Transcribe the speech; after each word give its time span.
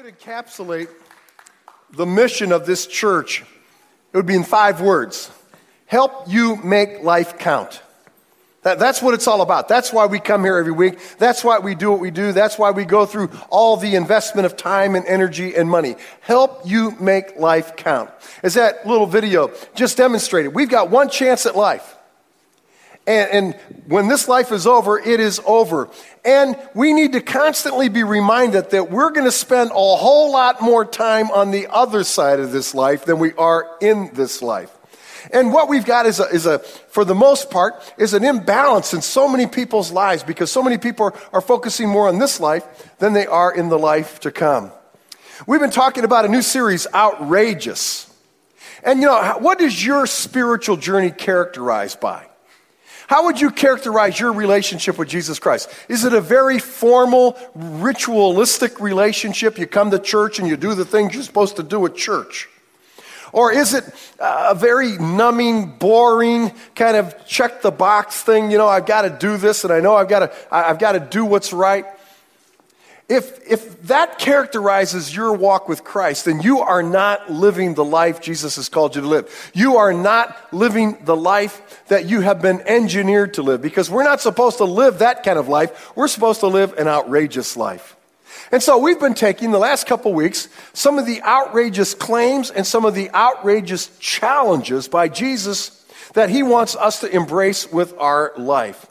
could 0.00 0.16
encapsulate 0.16 0.86
the 1.90 2.06
mission 2.06 2.52
of 2.52 2.64
this 2.64 2.86
church, 2.86 3.40
it 3.40 4.16
would 4.16 4.26
be 4.26 4.36
in 4.36 4.44
five 4.44 4.80
words 4.80 5.28
help 5.86 6.28
you 6.28 6.54
make 6.62 7.02
life 7.02 7.36
count. 7.36 7.82
That, 8.62 8.78
that's 8.78 9.02
what 9.02 9.14
it's 9.14 9.26
all 9.26 9.42
about. 9.42 9.66
That's 9.66 9.92
why 9.92 10.06
we 10.06 10.20
come 10.20 10.44
here 10.44 10.56
every 10.56 10.70
week. 10.70 11.00
That's 11.18 11.42
why 11.42 11.58
we 11.58 11.74
do 11.74 11.90
what 11.90 11.98
we 11.98 12.12
do. 12.12 12.30
That's 12.30 12.56
why 12.56 12.70
we 12.70 12.84
go 12.84 13.06
through 13.06 13.30
all 13.50 13.76
the 13.76 13.96
investment 13.96 14.46
of 14.46 14.56
time 14.56 14.94
and 14.94 15.04
energy 15.04 15.56
and 15.56 15.68
money. 15.68 15.96
Help 16.20 16.60
you 16.64 16.92
make 17.00 17.36
life 17.36 17.74
count. 17.74 18.08
As 18.44 18.54
that 18.54 18.86
little 18.86 19.06
video 19.06 19.50
just 19.74 19.96
demonstrated, 19.96 20.54
we've 20.54 20.68
got 20.68 20.90
one 20.90 21.08
chance 21.08 21.44
at 21.44 21.56
life. 21.56 21.97
And, 23.08 23.30
and, 23.30 23.60
when 23.86 24.06
this 24.06 24.28
life 24.28 24.52
is 24.52 24.66
over, 24.66 24.98
it 24.98 25.18
is 25.18 25.40
over. 25.46 25.88
And 26.26 26.58
we 26.74 26.92
need 26.92 27.12
to 27.12 27.22
constantly 27.22 27.88
be 27.88 28.02
reminded 28.02 28.68
that 28.72 28.90
we're 28.90 29.10
going 29.12 29.24
to 29.24 29.32
spend 29.32 29.70
a 29.70 29.74
whole 29.74 30.30
lot 30.30 30.60
more 30.60 30.84
time 30.84 31.30
on 31.30 31.50
the 31.50 31.68
other 31.68 32.04
side 32.04 32.38
of 32.38 32.52
this 32.52 32.74
life 32.74 33.06
than 33.06 33.18
we 33.18 33.32
are 33.32 33.66
in 33.80 34.10
this 34.12 34.42
life. 34.42 34.70
And 35.32 35.54
what 35.54 35.70
we've 35.70 35.86
got 35.86 36.04
is 36.04 36.20
a, 36.20 36.24
is 36.24 36.44
a 36.44 36.58
for 36.58 37.06
the 37.06 37.14
most 37.14 37.50
part, 37.50 37.82
is 37.96 38.12
an 38.12 38.24
imbalance 38.24 38.92
in 38.92 39.00
so 39.00 39.26
many 39.26 39.46
people's 39.46 39.90
lives 39.90 40.22
because 40.22 40.52
so 40.52 40.62
many 40.62 40.76
people 40.76 41.06
are, 41.06 41.14
are 41.32 41.40
focusing 41.40 41.88
more 41.88 42.08
on 42.08 42.18
this 42.18 42.40
life 42.40 42.94
than 42.98 43.14
they 43.14 43.26
are 43.26 43.54
in 43.54 43.70
the 43.70 43.78
life 43.78 44.20
to 44.20 44.30
come. 44.30 44.70
We've 45.46 45.60
been 45.60 45.70
talking 45.70 46.04
about 46.04 46.26
a 46.26 46.28
new 46.28 46.42
series, 46.42 46.86
Outrageous. 46.92 48.12
And 48.82 49.00
you 49.00 49.06
know, 49.06 49.38
what 49.38 49.62
is 49.62 49.82
your 49.82 50.06
spiritual 50.06 50.76
journey 50.76 51.10
characterized 51.10 52.00
by? 52.00 52.27
How 53.06 53.24
would 53.26 53.40
you 53.40 53.50
characterize 53.50 54.18
your 54.18 54.32
relationship 54.32 54.98
with 54.98 55.08
Jesus 55.08 55.38
Christ? 55.38 55.70
Is 55.88 56.04
it 56.04 56.12
a 56.12 56.20
very 56.20 56.58
formal, 56.58 57.38
ritualistic 57.54 58.80
relationship? 58.80 59.58
You 59.58 59.66
come 59.66 59.90
to 59.92 59.98
church 59.98 60.38
and 60.38 60.48
you 60.48 60.56
do 60.56 60.74
the 60.74 60.84
things 60.84 61.14
you're 61.14 61.22
supposed 61.22 61.56
to 61.56 61.62
do 61.62 61.86
at 61.86 61.94
church? 61.94 62.48
Or 63.32 63.52
is 63.52 63.74
it 63.74 63.84
a 64.18 64.54
very 64.54 64.96
numbing, 64.98 65.76
boring, 65.78 66.52
kind 66.74 66.96
of 66.96 67.26
check 67.26 67.62
the 67.62 67.70
box 67.70 68.22
thing? 68.22 68.50
You 68.50 68.58
know, 68.58 68.68
I've 68.68 68.86
got 68.86 69.02
to 69.02 69.10
do 69.10 69.36
this 69.36 69.64
and 69.64 69.72
I 69.72 69.80
know 69.80 69.94
I've 69.94 70.08
got 70.08 70.20
to, 70.20 70.32
I've 70.50 70.78
got 70.78 70.92
to 70.92 71.00
do 71.00 71.24
what's 71.24 71.52
right. 71.52 71.84
If, 73.08 73.40
if 73.50 73.82
that 73.84 74.18
characterizes 74.18 75.16
your 75.16 75.32
walk 75.32 75.66
with 75.66 75.82
Christ, 75.82 76.26
then 76.26 76.42
you 76.42 76.60
are 76.60 76.82
not 76.82 77.30
living 77.30 77.72
the 77.72 77.84
life 77.84 78.20
Jesus 78.20 78.56
has 78.56 78.68
called 78.68 78.94
you 78.94 79.00
to 79.00 79.08
live. 79.08 79.50
You 79.54 79.78
are 79.78 79.94
not 79.94 80.36
living 80.52 80.98
the 81.04 81.16
life 81.16 81.86
that 81.88 82.04
you 82.04 82.20
have 82.20 82.42
been 82.42 82.60
engineered 82.60 83.34
to 83.34 83.42
live 83.42 83.62
because 83.62 83.90
we're 83.90 84.04
not 84.04 84.20
supposed 84.20 84.58
to 84.58 84.64
live 84.64 84.98
that 84.98 85.22
kind 85.22 85.38
of 85.38 85.48
life. 85.48 85.96
We're 85.96 86.08
supposed 86.08 86.40
to 86.40 86.48
live 86.48 86.74
an 86.74 86.86
outrageous 86.86 87.56
life. 87.56 87.96
And 88.52 88.62
so 88.62 88.76
we've 88.76 89.00
been 89.00 89.14
taking 89.14 89.52
the 89.52 89.58
last 89.58 89.86
couple 89.86 90.12
weeks 90.12 90.48
some 90.74 90.98
of 90.98 91.06
the 91.06 91.22
outrageous 91.22 91.94
claims 91.94 92.50
and 92.50 92.66
some 92.66 92.84
of 92.84 92.94
the 92.94 93.10
outrageous 93.12 93.90
challenges 93.98 94.86
by 94.86 95.08
Jesus 95.08 95.82
that 96.12 96.28
he 96.28 96.42
wants 96.42 96.76
us 96.76 97.00
to 97.00 97.10
embrace 97.10 97.72
with 97.72 97.94
our 97.98 98.34
life. 98.36 98.86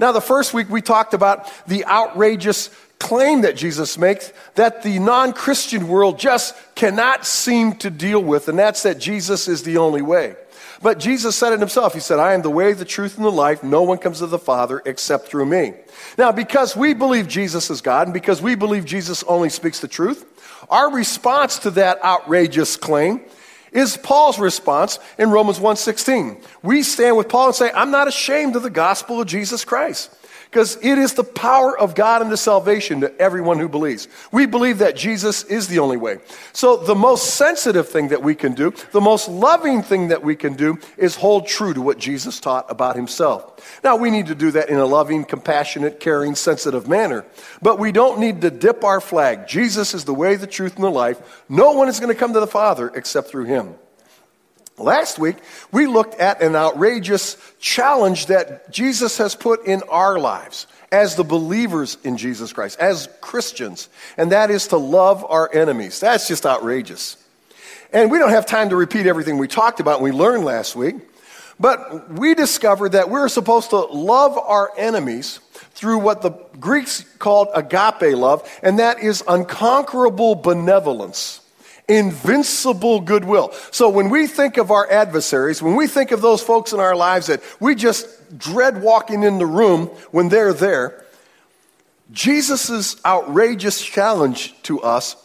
Now, 0.00 0.12
the 0.12 0.20
first 0.20 0.54
week 0.54 0.68
we 0.68 0.82
talked 0.82 1.14
about 1.14 1.50
the 1.66 1.84
outrageous 1.84 2.70
claim 2.98 3.42
that 3.42 3.56
Jesus 3.56 3.96
makes 3.96 4.32
that 4.54 4.82
the 4.82 4.98
non 4.98 5.32
Christian 5.32 5.88
world 5.88 6.18
just 6.18 6.54
cannot 6.74 7.26
seem 7.26 7.74
to 7.76 7.90
deal 7.90 8.22
with, 8.22 8.48
and 8.48 8.58
that's 8.58 8.82
that 8.82 8.98
Jesus 8.98 9.48
is 9.48 9.62
the 9.62 9.78
only 9.78 10.02
way. 10.02 10.36
But 10.80 11.00
Jesus 11.00 11.34
said 11.34 11.52
it 11.52 11.60
himself. 11.60 11.92
He 11.94 12.00
said, 12.00 12.20
I 12.20 12.34
am 12.34 12.42
the 12.42 12.50
way, 12.50 12.72
the 12.72 12.84
truth, 12.84 13.16
and 13.16 13.24
the 13.24 13.32
life. 13.32 13.64
No 13.64 13.82
one 13.82 13.98
comes 13.98 14.18
to 14.20 14.26
the 14.26 14.38
Father 14.38 14.80
except 14.84 15.26
through 15.26 15.46
me. 15.46 15.74
Now, 16.16 16.30
because 16.30 16.76
we 16.76 16.94
believe 16.94 17.26
Jesus 17.26 17.68
is 17.70 17.80
God, 17.80 18.06
and 18.06 18.14
because 18.14 18.40
we 18.40 18.54
believe 18.54 18.84
Jesus 18.84 19.24
only 19.24 19.48
speaks 19.48 19.80
the 19.80 19.88
truth, 19.88 20.24
our 20.70 20.92
response 20.92 21.58
to 21.60 21.70
that 21.72 22.02
outrageous 22.04 22.76
claim 22.76 23.22
is 23.72 23.96
Paul's 23.96 24.38
response 24.38 24.98
in 25.18 25.30
Romans 25.30 25.58
1:16. 25.60 26.38
We 26.62 26.82
stand 26.82 27.16
with 27.16 27.28
Paul 27.28 27.46
and 27.46 27.54
say, 27.54 27.70
"I'm 27.74 27.90
not 27.90 28.08
ashamed 28.08 28.56
of 28.56 28.62
the 28.62 28.70
gospel 28.70 29.20
of 29.20 29.26
Jesus 29.26 29.64
Christ." 29.64 30.10
Because 30.50 30.76
it 30.76 30.98
is 30.98 31.14
the 31.14 31.24
power 31.24 31.78
of 31.78 31.94
God 31.94 32.22
and 32.22 32.30
the 32.30 32.36
salvation 32.36 33.00
to 33.02 33.20
everyone 33.20 33.58
who 33.58 33.68
believes. 33.68 34.08
We 34.32 34.46
believe 34.46 34.78
that 34.78 34.96
Jesus 34.96 35.44
is 35.44 35.68
the 35.68 35.78
only 35.78 35.96
way. 35.96 36.18
So, 36.52 36.76
the 36.76 36.94
most 36.94 37.34
sensitive 37.34 37.88
thing 37.88 38.08
that 38.08 38.22
we 38.22 38.34
can 38.34 38.54
do, 38.54 38.72
the 38.92 39.00
most 39.00 39.28
loving 39.28 39.82
thing 39.82 40.08
that 40.08 40.22
we 40.22 40.36
can 40.36 40.54
do, 40.54 40.78
is 40.96 41.16
hold 41.16 41.46
true 41.46 41.74
to 41.74 41.82
what 41.82 41.98
Jesus 41.98 42.40
taught 42.40 42.70
about 42.70 42.96
himself. 42.96 43.80
Now, 43.84 43.96
we 43.96 44.10
need 44.10 44.26
to 44.26 44.34
do 44.34 44.50
that 44.52 44.70
in 44.70 44.78
a 44.78 44.86
loving, 44.86 45.24
compassionate, 45.24 46.00
caring, 46.00 46.34
sensitive 46.34 46.88
manner, 46.88 47.24
but 47.60 47.78
we 47.78 47.92
don't 47.92 48.18
need 48.18 48.40
to 48.40 48.50
dip 48.50 48.84
our 48.84 49.00
flag. 49.00 49.46
Jesus 49.46 49.92
is 49.92 50.04
the 50.04 50.14
way, 50.14 50.36
the 50.36 50.46
truth, 50.46 50.76
and 50.76 50.84
the 50.84 50.90
life. 50.90 51.44
No 51.48 51.72
one 51.72 51.88
is 51.88 52.00
going 52.00 52.12
to 52.12 52.18
come 52.18 52.32
to 52.32 52.40
the 52.40 52.46
Father 52.46 52.90
except 52.94 53.28
through 53.28 53.44
him. 53.44 53.74
Last 54.78 55.18
week, 55.18 55.36
we 55.72 55.86
looked 55.86 56.14
at 56.16 56.40
an 56.40 56.54
outrageous 56.54 57.36
challenge 57.58 58.26
that 58.26 58.70
Jesus 58.70 59.18
has 59.18 59.34
put 59.34 59.64
in 59.66 59.82
our 59.90 60.18
lives 60.18 60.66
as 60.92 61.16
the 61.16 61.24
believers 61.24 61.98
in 62.04 62.16
Jesus 62.16 62.52
Christ, 62.52 62.78
as 62.78 63.08
Christians, 63.20 63.88
and 64.16 64.32
that 64.32 64.50
is 64.50 64.68
to 64.68 64.76
love 64.76 65.24
our 65.28 65.52
enemies. 65.52 66.00
That's 66.00 66.28
just 66.28 66.46
outrageous. 66.46 67.16
And 67.92 68.10
we 68.10 68.18
don't 68.18 68.30
have 68.30 68.46
time 68.46 68.70
to 68.70 68.76
repeat 68.76 69.06
everything 69.06 69.38
we 69.38 69.48
talked 69.48 69.80
about 69.80 69.96
and 69.96 70.04
we 70.04 70.12
learned 70.12 70.44
last 70.44 70.76
week, 70.76 70.96
but 71.58 72.10
we 72.12 72.34
discovered 72.34 72.92
that 72.92 73.10
we're 73.10 73.28
supposed 73.28 73.70
to 73.70 73.78
love 73.78 74.38
our 74.38 74.70
enemies 74.78 75.40
through 75.72 75.98
what 75.98 76.22
the 76.22 76.30
Greeks 76.60 77.04
called 77.18 77.48
agape 77.54 78.16
love, 78.16 78.48
and 78.62 78.78
that 78.78 79.00
is 79.02 79.22
unconquerable 79.26 80.36
benevolence 80.36 81.40
invincible 81.88 83.00
goodwill. 83.00 83.52
So 83.70 83.88
when 83.88 84.10
we 84.10 84.26
think 84.26 84.58
of 84.58 84.70
our 84.70 84.90
adversaries, 84.90 85.62
when 85.62 85.74
we 85.74 85.86
think 85.86 86.12
of 86.12 86.20
those 86.20 86.42
folks 86.42 86.72
in 86.72 86.80
our 86.80 86.94
lives 86.94 87.28
that 87.28 87.42
we 87.58 87.74
just 87.74 88.38
dread 88.38 88.82
walking 88.82 89.22
in 89.22 89.38
the 89.38 89.46
room 89.46 89.86
when 90.10 90.28
they're 90.28 90.52
there, 90.52 91.04
Jesus' 92.12 93.02
outrageous 93.04 93.82
challenge 93.82 94.54
to 94.64 94.80
us 94.82 95.16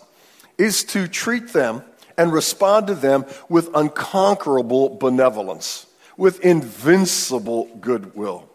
is 0.57 0.83
to 0.85 1.07
treat 1.07 1.49
them 1.53 1.83
and 2.17 2.31
respond 2.31 2.87
to 2.87 2.95
them 2.95 3.25
with 3.49 3.69
unconquerable 3.73 4.97
benevolence, 4.97 5.85
with 6.15 6.39
invincible 6.41 7.65
goodwill. 7.81 8.47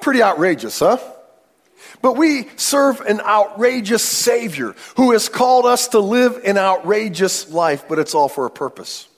Pretty 0.00 0.22
outrageous, 0.22 0.78
huh? 0.78 0.98
But 2.02 2.16
we 2.16 2.48
serve 2.56 3.00
an 3.00 3.20
outrageous 3.20 4.02
Savior 4.02 4.74
who 4.96 5.12
has 5.12 5.28
called 5.28 5.66
us 5.66 5.88
to 5.88 5.98
live 5.98 6.40
an 6.44 6.58
outrageous 6.58 7.50
life, 7.50 7.88
but 7.88 7.98
it's 7.98 8.14
all 8.14 8.28
for 8.28 8.46
a 8.46 8.50
purpose. 8.50 9.08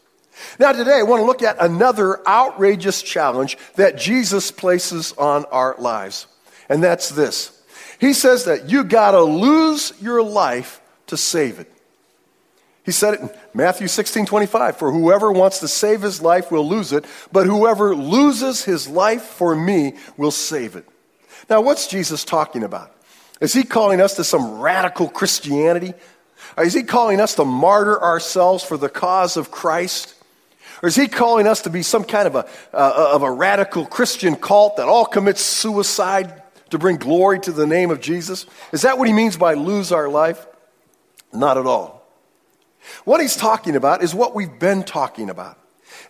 Now, 0.59 0.72
today, 0.72 0.99
I 0.99 1.03
want 1.03 1.21
to 1.21 1.27
look 1.27 1.43
at 1.43 1.56
another 1.60 2.27
outrageous 2.28 3.03
challenge 3.03 3.56
that 3.77 3.97
Jesus 3.97 4.50
places 4.50 5.12
on 5.12 5.44
our 5.47 5.77
lives, 5.78 6.27
and 6.69 6.82
that's 6.82 7.09
this. 7.09 7.53
He 7.99 8.12
says 8.12 8.44
that 8.44 8.69
you 8.69 8.84
got 8.84 9.12
to 9.12 9.22
lose 9.22 9.93
your 10.00 10.22
life 10.22 10.81
to 11.06 11.16
save 11.16 11.59
it. 11.59 11.72
He 12.84 12.93
said 12.93 13.15
it 13.15 13.21
in 13.21 13.31
Matthew 13.53 13.88
16 13.88 14.27
25, 14.27 14.77
for 14.77 14.93
whoever 14.93 15.33
wants 15.33 15.59
to 15.60 15.69
save 15.69 16.03
his 16.03 16.22
life 16.22 16.53
will 16.53 16.69
lose 16.69 16.93
it, 16.93 17.04
but 17.33 17.47
whoever 17.47 17.97
loses 17.97 18.65
his 18.65 18.87
life 18.87 19.22
for 19.22 19.56
me 19.56 19.94
will 20.16 20.31
save 20.31 20.77
it. 20.77 20.87
Now, 21.49 21.61
what's 21.61 21.87
Jesus 21.87 22.25
talking 22.25 22.65
about? 22.65 22.93
Is 23.41 23.53
he 23.53 23.62
calling 23.62 24.01
us 24.01 24.17
to 24.17 24.25
some 24.25 24.61
radical 24.61 25.09
Christianity? 25.09 25.95
Is 26.59 26.75
he 26.75 26.83
calling 26.83 27.21
us 27.21 27.34
to 27.37 27.45
martyr 27.45 28.01
ourselves 28.03 28.65
for 28.65 28.77
the 28.77 28.89
cause 28.89 29.37
of 29.37 29.51
Christ? 29.51 30.15
Or 30.83 30.89
is 30.89 30.97
he 30.97 31.09
calling 31.09 31.47
us 31.47 31.62
to 31.62 31.71
be 31.71 31.83
some 31.83 32.05
kind 32.05 32.27
of 32.27 32.34
a, 32.34 32.47
uh, 32.73 33.12
of 33.15 33.23
a 33.23 33.31
radical 33.31 33.87
Christian 33.87 34.37
cult 34.37 34.77
that 34.77 34.89
all 34.89 35.07
commits 35.07 35.41
suicide 35.41 36.43
to 36.71 36.79
bring 36.79 36.97
glory 36.97 37.41
to 37.41 37.53
the 37.53 37.67
name 37.67 37.91
of 37.91 38.01
Jesus? 38.01 38.47
Is 38.73 38.83
that 38.83 38.99
what 38.99 39.07
he 39.07 39.15
means 39.15 39.37
by 39.37 39.55
lose 39.55 39.93
our 39.93 40.09
life? 40.09 40.47
Not 41.33 41.59
at 41.59 41.67
all. 41.67 42.07
What 43.04 43.21
he's 43.21 43.37
talking 43.37 43.77
about 43.77 44.03
is 44.03 44.15
what 44.15 44.34
we've 44.34 44.59
been 44.59 44.83
talking 44.83 45.31
about 45.31 45.59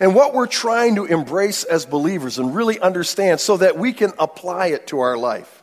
and 0.00 0.14
what 0.14 0.34
we're 0.34 0.46
trying 0.46 0.96
to 0.96 1.04
embrace 1.04 1.64
as 1.64 1.86
believers 1.86 2.38
and 2.38 2.54
really 2.54 2.78
understand 2.80 3.40
so 3.40 3.56
that 3.56 3.78
we 3.78 3.92
can 3.92 4.12
apply 4.18 4.68
it 4.68 4.86
to 4.88 5.00
our 5.00 5.16
life. 5.16 5.62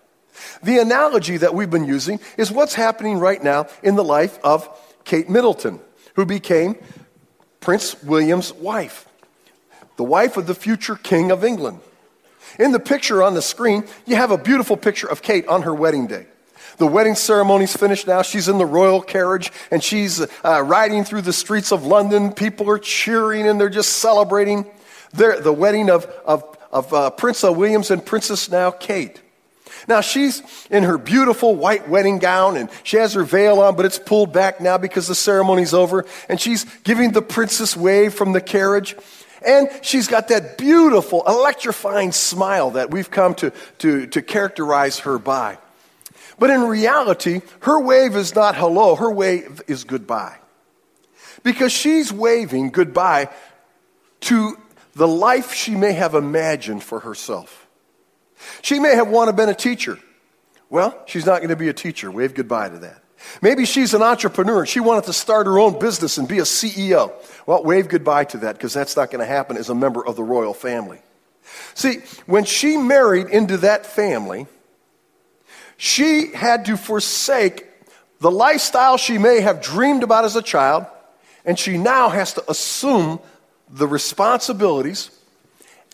The 0.64 0.80
analogy 0.80 1.38
that 1.38 1.54
we've 1.54 1.70
been 1.70 1.86
using 1.86 2.20
is 2.38 2.52
what's 2.52 2.74
happening 2.74 3.20
right 3.20 3.42
now 3.42 3.68
in 3.82 3.96
the 3.96 4.04
life 4.04 4.40
of 4.44 4.68
Kate 5.06 5.30
Middleton, 5.30 5.80
who 6.16 6.26
became 6.26 6.76
Prince 7.60 8.02
William's 8.04 8.52
wife, 8.54 9.08
the 9.96 10.04
wife 10.04 10.38
of 10.38 10.48
the 10.48 10.56
future 10.56 10.96
King 10.96 11.32
of 11.32 11.44
England. 11.44 11.80
In 12.60 12.72
the 12.72 12.80
picture 12.80 13.24
on 13.24 13.34
the 13.34 13.42
screen, 13.42 13.86
you 14.06 14.16
have 14.16 14.32
a 14.32 14.38
beautiful 14.38 14.78
picture 14.78 15.10
of 15.10 15.22
Kate 15.22 15.48
on 15.48 15.64
her 15.64 15.74
wedding 15.74 16.08
day. 16.08 16.28
The 16.84 16.88
wedding 16.88 17.16
ceremony's 17.16 17.74
finished 17.74 18.08
now. 18.08 18.24
She's 18.24 18.50
in 18.50 18.58
the 18.58 18.66
royal 18.66 19.02
carriage 19.02 19.54
and 19.72 19.82
she's 19.82 20.20
uh, 20.20 20.62
riding 20.64 21.06
through 21.06 21.22
the 21.22 21.32
streets 21.32 21.72
of 21.72 21.86
London. 21.86 22.34
People 22.34 22.70
are 22.70 22.78
cheering 22.78 23.48
and 23.48 23.58
they're 23.58 23.70
just 23.70 24.00
celebrating 24.00 24.66
their, 25.14 25.40
the 25.40 25.54
wedding 25.54 25.90
of, 25.90 26.04
of, 26.26 26.44
of 26.74 26.94
uh, 26.94 27.10
Prince 27.12 27.42
Williams 27.44 27.90
and 27.90 28.06
Princess 28.06 28.52
now 28.52 28.70
Kate. 28.70 29.22
Now 29.88 30.02
she's 30.02 30.44
in 30.70 30.84
her 30.84 30.98
beautiful 30.98 31.56
white 31.56 31.88
wedding 31.88 32.20
gown 32.20 32.58
and 32.58 32.70
she 32.84 32.98
has 32.98 33.14
her 33.14 33.24
veil 33.24 33.62
on, 33.62 33.78
but 33.78 33.86
it's 33.86 33.98
pulled 33.98 34.34
back 34.34 34.60
now 34.60 34.78
because 34.78 35.08
the 35.08 35.16
ceremony's 35.16 35.74
over. 35.74 36.04
And 36.28 36.38
she's 36.38 36.66
giving 36.84 37.14
the 37.14 37.22
princess 37.22 37.78
wave 37.78 38.14
from 38.14 38.34
the 38.34 38.42
carriage. 38.42 38.98
And 39.48 39.70
she's 39.84 40.10
got 40.10 40.28
that 40.28 40.58
beautiful, 40.58 41.24
electrifying 41.26 42.12
smile 42.12 42.72
that 42.72 42.92
we've 42.92 43.10
come 43.10 43.36
to, 43.36 43.54
to, 43.78 44.06
to 44.08 44.22
characterize 44.22 45.00
her 45.00 45.18
by. 45.18 45.60
But 46.40 46.50
in 46.50 46.62
reality, 46.64 47.42
her 47.62 47.80
wave 47.80 48.16
is 48.16 48.36
not 48.36 48.56
hello, 48.56 48.96
her 48.96 49.12
wave 49.12 49.62
is 49.68 49.84
goodbye. 49.84 50.38
Because 51.44 51.72
she's 51.72 52.12
waving 52.12 52.72
goodbye 52.72 53.30
to 54.22 54.58
the 54.96 55.08
life 55.08 55.54
she 55.54 55.76
may 55.76 55.94
have 55.94 56.16
imagined 56.16 56.84
for 56.84 57.00
herself. 57.00 57.68
She 58.62 58.80
may 58.80 58.96
have 58.96 59.10
wanted 59.10 59.32
to 59.32 59.38
been 59.38 59.50
a 59.50 59.56
teacher. 59.56 60.00
Well, 60.70 60.98
she's 61.06 61.26
not 61.26 61.40
going 61.40 61.50
to 61.50 61.56
be 61.56 61.70
a 61.70 61.74
teacher. 61.74 62.10
Wave 62.12 62.34
goodbye 62.34 62.70
to 62.70 62.80
that. 62.80 63.04
Maybe 63.42 63.66
she's 63.66 63.94
an 63.94 64.02
entrepreneur 64.02 64.62
and 64.62 64.70
she 64.70 64.80
wanted 64.80 65.06
to 65.06 65.14
start 65.14 65.46
her 65.46 65.60
own 65.60 65.80
business 65.80 66.18
and 66.18 66.28
be 66.28 66.40
a 66.40 66.44
CEO. 66.44 67.14
Well, 67.46 67.64
wave 67.64 67.88
goodbye 67.88 68.26
to 68.26 68.38
that 68.40 68.56
because 68.56 68.74
that's 68.74 68.96
not 68.96 69.12
going 69.12 69.20
to 69.20 69.26
happen 69.26 69.58
as 69.58 69.70
a 69.70 69.76
member 69.76 70.06
of 70.06 70.16
the 70.16 70.24
royal 70.24 70.54
family. 70.54 71.00
See, 71.74 72.00
when 72.26 72.46
she 72.46 72.78
married 72.78 73.28
into 73.28 73.58
that 73.58 73.86
family, 73.86 74.48
she 75.84 76.28
had 76.28 76.64
to 76.64 76.78
forsake 76.78 77.66
the 78.22 78.32
lifestyle 78.32 78.96
she 78.96 79.18
may 79.18 79.42
have 79.42 79.62
dreamed 79.62 80.02
about 80.02 80.24
as 80.24 80.38
a 80.38 80.42
child, 80.42 80.86
and 81.44 81.60
she 81.60 81.78
now 81.78 82.08
has 82.08 82.36
to 82.36 82.50
assume 82.50 83.20
the 83.70 83.86
responsibilities 83.86 85.12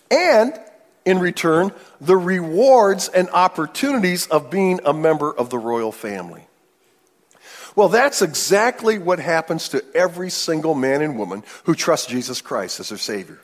and, 0.08 0.56
in 1.04 1.18
return, 1.18 1.72
the 2.00 2.16
rewards 2.16 3.08
and 3.08 3.28
opportunities 3.30 4.28
of 4.28 4.48
being 4.48 4.78
a 4.84 4.92
member 4.92 5.34
of 5.36 5.50
the 5.50 5.58
royal 5.58 5.90
family. 5.90 6.46
Well, 7.74 7.88
that's 7.88 8.22
exactly 8.22 8.96
what 8.96 9.18
happens 9.18 9.70
to 9.70 9.84
every 9.92 10.30
single 10.30 10.76
man 10.76 11.02
and 11.02 11.18
woman 11.18 11.42
who 11.64 11.74
trusts 11.74 12.06
Jesus 12.06 12.40
Christ 12.40 12.78
as 12.78 12.90
their 12.90 12.98
Savior. 12.98 13.40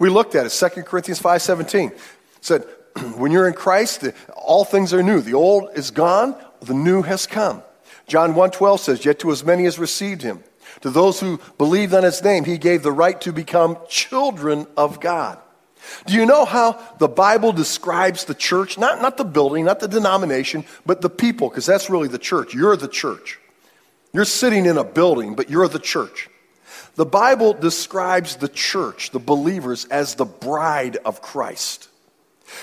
We 0.00 0.08
looked 0.08 0.34
at 0.34 0.44
it, 0.44 0.50
2 0.50 0.82
Corinthians 0.82 1.22
5.17. 1.22 1.96
said, 2.40 2.66
when 3.16 3.32
you're 3.32 3.48
in 3.48 3.54
Christ, 3.54 4.04
all 4.34 4.64
things 4.64 4.92
are 4.92 5.02
new. 5.02 5.20
The 5.20 5.34
old 5.34 5.70
is 5.74 5.90
gone, 5.90 6.36
the 6.60 6.74
new 6.74 7.02
has 7.02 7.26
come. 7.26 7.62
John 8.06 8.34
1.12 8.34 8.78
says, 8.80 9.04
Yet 9.04 9.20
to 9.20 9.30
as 9.30 9.44
many 9.44 9.66
as 9.66 9.78
received 9.78 10.22
him, 10.22 10.42
to 10.80 10.90
those 10.90 11.20
who 11.20 11.40
believed 11.58 11.94
on 11.94 12.02
his 12.02 12.22
name, 12.22 12.44
he 12.44 12.58
gave 12.58 12.82
the 12.82 12.92
right 12.92 13.20
to 13.22 13.32
become 13.32 13.78
children 13.88 14.66
of 14.76 15.00
God. 15.00 15.38
Do 16.06 16.14
you 16.14 16.26
know 16.26 16.44
how 16.44 16.80
the 16.98 17.08
Bible 17.08 17.52
describes 17.52 18.24
the 18.24 18.34
church? 18.34 18.78
Not, 18.78 19.02
not 19.02 19.16
the 19.16 19.24
building, 19.24 19.64
not 19.66 19.80
the 19.80 19.88
denomination, 19.88 20.64
but 20.86 21.00
the 21.00 21.10
people, 21.10 21.48
because 21.48 21.66
that's 21.66 21.90
really 21.90 22.08
the 22.08 22.18
church. 22.18 22.54
You're 22.54 22.76
the 22.76 22.88
church. 22.88 23.38
You're 24.12 24.24
sitting 24.24 24.64
in 24.66 24.78
a 24.78 24.84
building, 24.84 25.34
but 25.34 25.50
you're 25.50 25.68
the 25.68 25.78
church. 25.78 26.30
The 26.94 27.04
Bible 27.04 27.52
describes 27.52 28.36
the 28.36 28.48
church, 28.48 29.10
the 29.10 29.18
believers, 29.18 29.84
as 29.86 30.14
the 30.14 30.24
bride 30.24 30.96
of 31.04 31.20
Christ. 31.20 31.88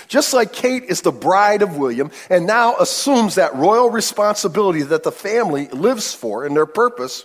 Just 0.08 0.32
like 0.32 0.52
Kate 0.52 0.84
is 0.84 1.02
the 1.02 1.12
bride 1.12 1.62
of 1.62 1.76
William 1.76 2.10
and 2.30 2.46
now 2.46 2.76
assumes 2.76 3.34
that 3.34 3.54
royal 3.54 3.90
responsibility 3.90 4.82
that 4.82 5.02
the 5.02 5.12
family 5.12 5.68
lives 5.68 6.14
for 6.14 6.44
and 6.44 6.56
their 6.56 6.66
purpose, 6.66 7.24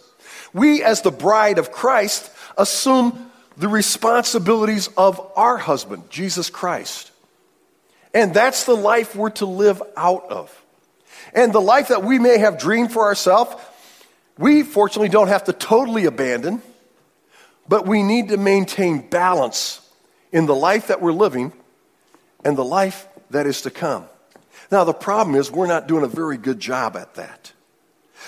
we, 0.53 0.83
as 0.83 1.01
the 1.01 1.11
bride 1.11 1.59
of 1.59 1.71
Christ, 1.71 2.31
assume 2.57 3.31
the 3.57 3.67
responsibilities 3.67 4.89
of 4.97 5.19
our 5.35 5.57
husband, 5.57 6.09
Jesus 6.09 6.49
Christ. 6.49 7.11
And 8.13 8.33
that's 8.33 8.65
the 8.65 8.75
life 8.75 9.15
we're 9.15 9.31
to 9.31 9.45
live 9.45 9.81
out 9.95 10.29
of. 10.29 10.63
And 11.33 11.51
the 11.51 11.61
life 11.61 11.89
that 11.89 12.03
we 12.03 12.19
may 12.19 12.37
have 12.37 12.59
dreamed 12.59 12.91
for 12.91 13.03
ourselves, 13.03 13.55
we 14.37 14.63
fortunately 14.63 15.09
don't 15.09 15.27
have 15.27 15.45
to 15.45 15.53
totally 15.53 16.05
abandon, 16.05 16.61
but 17.67 17.85
we 17.85 18.03
need 18.03 18.29
to 18.29 18.37
maintain 18.37 19.07
balance 19.09 19.81
in 20.31 20.45
the 20.45 20.55
life 20.55 20.87
that 20.87 21.01
we're 21.01 21.11
living 21.11 21.51
and 22.47 22.57
the 22.57 22.63
life 22.63 23.09
that 23.29 23.45
is 23.45 23.63
to 23.63 23.69
come. 23.69 24.05
Now, 24.71 24.85
the 24.85 24.93
problem 24.93 25.35
is 25.35 25.51
we're 25.51 25.67
not 25.67 25.85
doing 25.85 26.05
a 26.05 26.07
very 26.07 26.37
good 26.37 26.61
job 26.61 26.95
at 26.95 27.15
that. 27.15 27.51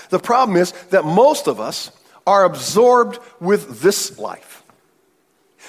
The 0.09 0.19
problem 0.19 0.57
is 0.57 0.73
that 0.89 1.05
most 1.05 1.47
of 1.47 1.61
us 1.61 1.89
are 2.27 2.43
absorbed 2.43 3.19
with 3.39 3.79
this 3.79 4.19
life. 4.19 4.61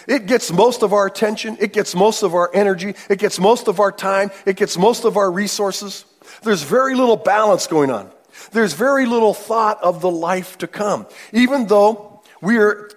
It 0.09 0.27
gets 0.27 0.51
most 0.51 0.83
of 0.83 0.93
our 0.93 1.07
attention, 1.07 1.59
it 1.61 1.73
gets 1.73 1.95
most 1.95 2.25
of 2.25 2.35
our 2.35 2.51
energy, 2.53 2.97
it 3.09 3.21
gets 3.21 3.39
most 3.39 3.69
of 3.69 3.79
our 3.79 3.93
time, 3.93 4.33
it 4.45 4.57
gets 4.57 4.77
most 4.77 5.05
of 5.05 5.17
our 5.17 5.31
resources. 5.31 6.05
There's 6.43 6.65
very 6.65 6.97
little 6.97 7.17
balance 7.17 7.69
going 7.69 7.93
on. 7.93 8.11
There's 8.51 8.73
very 8.73 9.07
little 9.07 9.35
thought 9.35 9.81
of 9.81 10.01
the 10.01 10.11
life 10.11 10.59
to 10.59 10.67
come, 10.67 11.07
even 11.33 11.69
though 11.69 12.21
we 12.41 12.59
are 12.59 12.91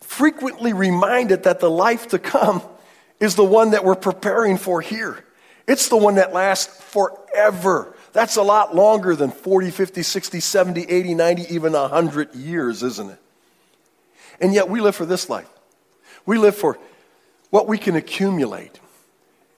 frequently 0.00 0.72
reminded 0.72 1.44
that 1.44 1.60
the 1.60 1.70
life 1.70 2.08
to 2.08 2.18
come 2.18 2.62
is 3.20 3.34
the 3.34 3.44
one 3.44 3.70
that 3.70 3.84
we're 3.84 3.94
preparing 3.94 4.58
for 4.58 4.80
here. 4.80 5.24
It's 5.66 5.88
the 5.88 5.96
one 5.96 6.16
that 6.16 6.32
lasts 6.32 6.82
forever. 6.92 7.94
That's 8.12 8.36
a 8.36 8.42
lot 8.42 8.74
longer 8.74 9.16
than 9.16 9.30
40, 9.30 9.70
50, 9.70 10.02
60, 10.02 10.40
70, 10.40 10.82
80, 10.82 11.14
90, 11.14 11.54
even 11.54 11.72
100 11.72 12.34
years, 12.34 12.82
isn't 12.82 13.10
it? 13.10 13.18
And 14.40 14.54
yet 14.54 14.68
we 14.68 14.80
live 14.80 14.94
for 14.94 15.06
this 15.06 15.28
life. 15.28 15.48
We 16.24 16.38
live 16.38 16.56
for 16.56 16.78
what 17.50 17.68
we 17.68 17.78
can 17.78 17.96
accumulate 17.96 18.80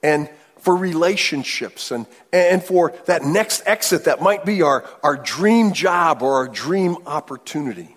and 0.01 0.29
for 0.59 0.75
relationships 0.75 1.91
and, 1.91 2.05
and 2.33 2.63
for 2.63 2.93
that 3.05 3.23
next 3.23 3.63
exit 3.65 4.05
that 4.05 4.21
might 4.21 4.45
be 4.45 4.61
our, 4.61 4.85
our 5.03 5.15
dream 5.15 5.73
job 5.73 6.21
or 6.21 6.35
our 6.35 6.47
dream 6.47 6.97
opportunity. 7.05 7.95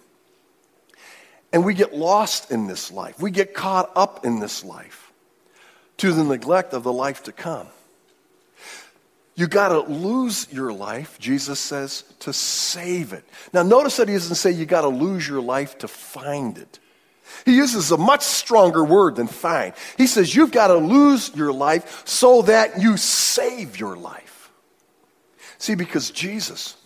And 1.53 1.65
we 1.65 1.75
get 1.75 1.95
lost 1.95 2.51
in 2.51 2.67
this 2.67 2.91
life. 2.91 3.21
We 3.21 3.31
get 3.31 3.53
caught 3.53 3.91
up 3.95 4.25
in 4.25 4.41
this 4.41 4.65
life 4.65 5.02
to 5.99 6.13
the 6.13 6.25
neglect 6.25 6.73
of 6.73 6.83
the 6.83 6.93
life 6.93 7.23
to 7.25 7.33
come. 7.33 7.67
You 9.35 9.47
got 9.47 9.69
to 9.69 9.81
lose 9.81 10.47
your 10.53 10.73
life, 10.73 11.19
Jesus 11.19 11.59
says, 11.59 12.05
to 12.21 12.33
save 12.33 13.13
it. 13.13 13.25
Now, 13.53 13.63
notice 13.63 13.97
that 13.97 14.09
he 14.09 14.15
doesn't 14.15 14.35
say 14.35 14.51
you 14.51 14.67
got 14.67 14.83
to 14.83 14.89
lose 14.89 15.27
your 15.27 15.41
life 15.41 15.79
to 15.79 15.89
find 15.89 16.59
it. 16.59 16.79
He 17.47 17.57
uses 17.57 17.91
a 17.91 17.97
much 17.97 18.23
stronger 18.23 18.85
word 18.85 19.17
than 19.17 19.27
find. 19.27 19.73
He 19.97 20.07
says 20.07 20.35
you've 20.35 20.53
got 20.53 20.69
to 20.69 20.77
lose 20.77 21.35
your 21.35 21.53
life 21.53 22.03
so 22.07 22.43
that 22.43 22.81
you 22.81 22.99
save 22.99 23.79
your 23.81 23.97
life. 23.97 24.51
See, 25.57 25.75
because 25.75 26.11
Jesus 26.11 26.77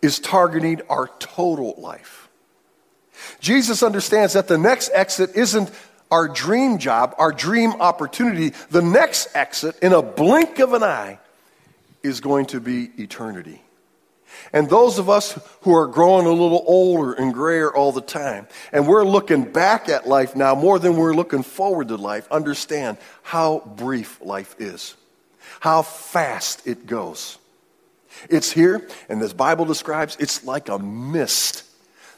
is 0.00 0.18
targeting 0.18 0.80
our 0.88 1.08
total 1.18 1.74
life. 1.78 2.28
Jesus 3.40 3.82
understands 3.82 4.34
that 4.34 4.48
the 4.48 4.58
next 4.58 4.90
exit 4.94 5.30
isn't 5.34 5.70
our 6.12 6.28
dream 6.28 6.76
job, 6.76 7.14
our 7.16 7.32
dream 7.32 7.72
opportunity. 7.80 8.50
The 8.70 8.82
next 8.82 9.34
exit, 9.34 9.78
in 9.80 9.94
a 9.94 10.02
blink 10.02 10.58
of 10.58 10.74
an 10.74 10.82
eye, 10.82 11.18
is 12.02 12.20
going 12.20 12.46
to 12.46 12.60
be 12.60 12.90
eternity. 12.98 13.62
And 14.52 14.68
those 14.68 14.98
of 14.98 15.08
us 15.08 15.38
who 15.62 15.74
are 15.74 15.86
growing 15.86 16.26
a 16.26 16.30
little 16.30 16.62
older 16.66 17.14
and 17.14 17.32
grayer 17.32 17.74
all 17.74 17.92
the 17.92 18.02
time, 18.02 18.46
and 18.72 18.86
we're 18.86 19.04
looking 19.04 19.44
back 19.44 19.88
at 19.88 20.06
life 20.06 20.36
now 20.36 20.54
more 20.54 20.78
than 20.78 20.96
we're 20.96 21.14
looking 21.14 21.42
forward 21.42 21.88
to 21.88 21.96
life, 21.96 22.30
understand 22.30 22.98
how 23.22 23.60
brief 23.76 24.20
life 24.20 24.54
is, 24.58 24.94
how 25.60 25.80
fast 25.80 26.66
it 26.66 26.86
goes. 26.86 27.38
It's 28.28 28.52
here, 28.52 28.86
and 29.08 29.22
as 29.22 29.32
Bible 29.32 29.64
describes, 29.64 30.18
it's 30.20 30.44
like 30.44 30.68
a 30.68 30.78
mist 30.78 31.64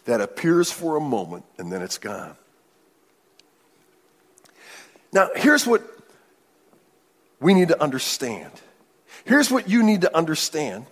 that 0.06 0.20
appears 0.20 0.72
for 0.72 0.96
a 0.96 1.00
moment 1.00 1.44
and 1.58 1.70
then 1.70 1.80
it's 1.80 1.98
gone. 1.98 2.36
Now, 5.14 5.30
here's 5.37 5.64
what 5.64 5.83
we 7.40 7.54
need 7.54 7.68
to 7.68 7.80
understand. 7.80 8.50
Here's 9.25 9.50
what 9.50 9.68
you 9.68 9.85
need 9.85 10.02
to 10.02 10.14
understand 10.14 10.87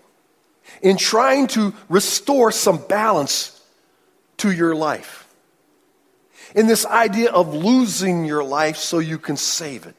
in 0.80 0.96
trying 0.96 1.48
to 1.48 1.74
restore 1.88 2.52
some 2.52 2.78
balance 2.86 3.60
to 4.38 4.50
your 4.50 4.76
life. 4.76 5.28
In 6.54 6.68
this 6.68 6.86
idea 6.86 7.30
of 7.32 7.52
losing 7.52 8.24
your 8.24 8.44
life 8.44 8.76
so 8.76 9.00
you 9.00 9.18
can 9.18 9.36
save 9.36 9.86
it. 9.86 9.96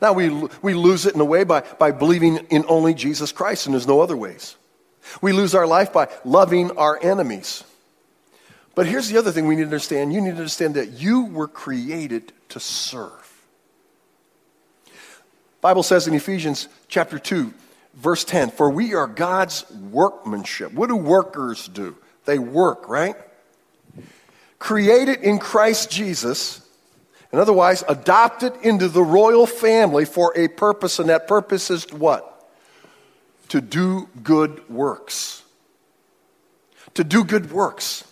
Now, 0.00 0.12
we, 0.12 0.28
we 0.62 0.74
lose 0.74 1.06
it 1.06 1.14
in 1.14 1.20
a 1.20 1.24
way 1.24 1.42
by, 1.42 1.62
by 1.62 1.90
believing 1.90 2.36
in 2.50 2.64
only 2.68 2.94
Jesus 2.94 3.32
Christ, 3.32 3.66
and 3.66 3.74
there's 3.74 3.88
no 3.88 4.00
other 4.00 4.16
ways. 4.16 4.56
We 5.20 5.32
lose 5.32 5.56
our 5.56 5.66
life 5.66 5.92
by 5.92 6.08
loving 6.24 6.70
our 6.76 6.96
enemies. 7.02 7.64
But 8.76 8.86
here's 8.86 9.08
the 9.08 9.18
other 9.18 9.32
thing 9.32 9.46
we 9.46 9.56
need 9.56 9.62
to 9.62 9.66
understand 9.66 10.12
you 10.12 10.20
need 10.20 10.30
to 10.30 10.36
understand 10.36 10.74
that 10.74 10.92
you 10.92 11.24
were 11.24 11.48
created 11.48 12.32
to 12.50 12.60
serve. 12.60 13.31
Bible 15.62 15.82
says 15.82 16.06
in 16.06 16.12
Ephesians 16.12 16.68
chapter 16.88 17.18
2, 17.18 17.54
verse 17.94 18.24
10, 18.24 18.50
for 18.50 18.68
we 18.68 18.94
are 18.94 19.06
God's 19.06 19.64
workmanship. 19.70 20.74
What 20.74 20.90
do 20.90 20.96
workers 20.96 21.68
do? 21.68 21.96
They 22.26 22.38
work, 22.38 22.86
right? 22.90 23.16
Created 24.58 25.20
in 25.20 25.38
Christ 25.38 25.90
Jesus, 25.90 26.60
and 27.30 27.40
otherwise 27.40 27.82
adopted 27.88 28.52
into 28.62 28.88
the 28.88 29.02
royal 29.02 29.46
family 29.46 30.04
for 30.04 30.34
a 30.36 30.48
purpose, 30.48 30.98
and 30.98 31.08
that 31.08 31.26
purpose 31.26 31.70
is 31.70 31.90
what? 31.90 32.28
to 33.52 33.60
do 33.60 34.08
good 34.22 34.66
works. 34.70 35.42
To 36.94 37.04
do 37.04 37.22
good 37.22 37.52
works. 37.52 38.02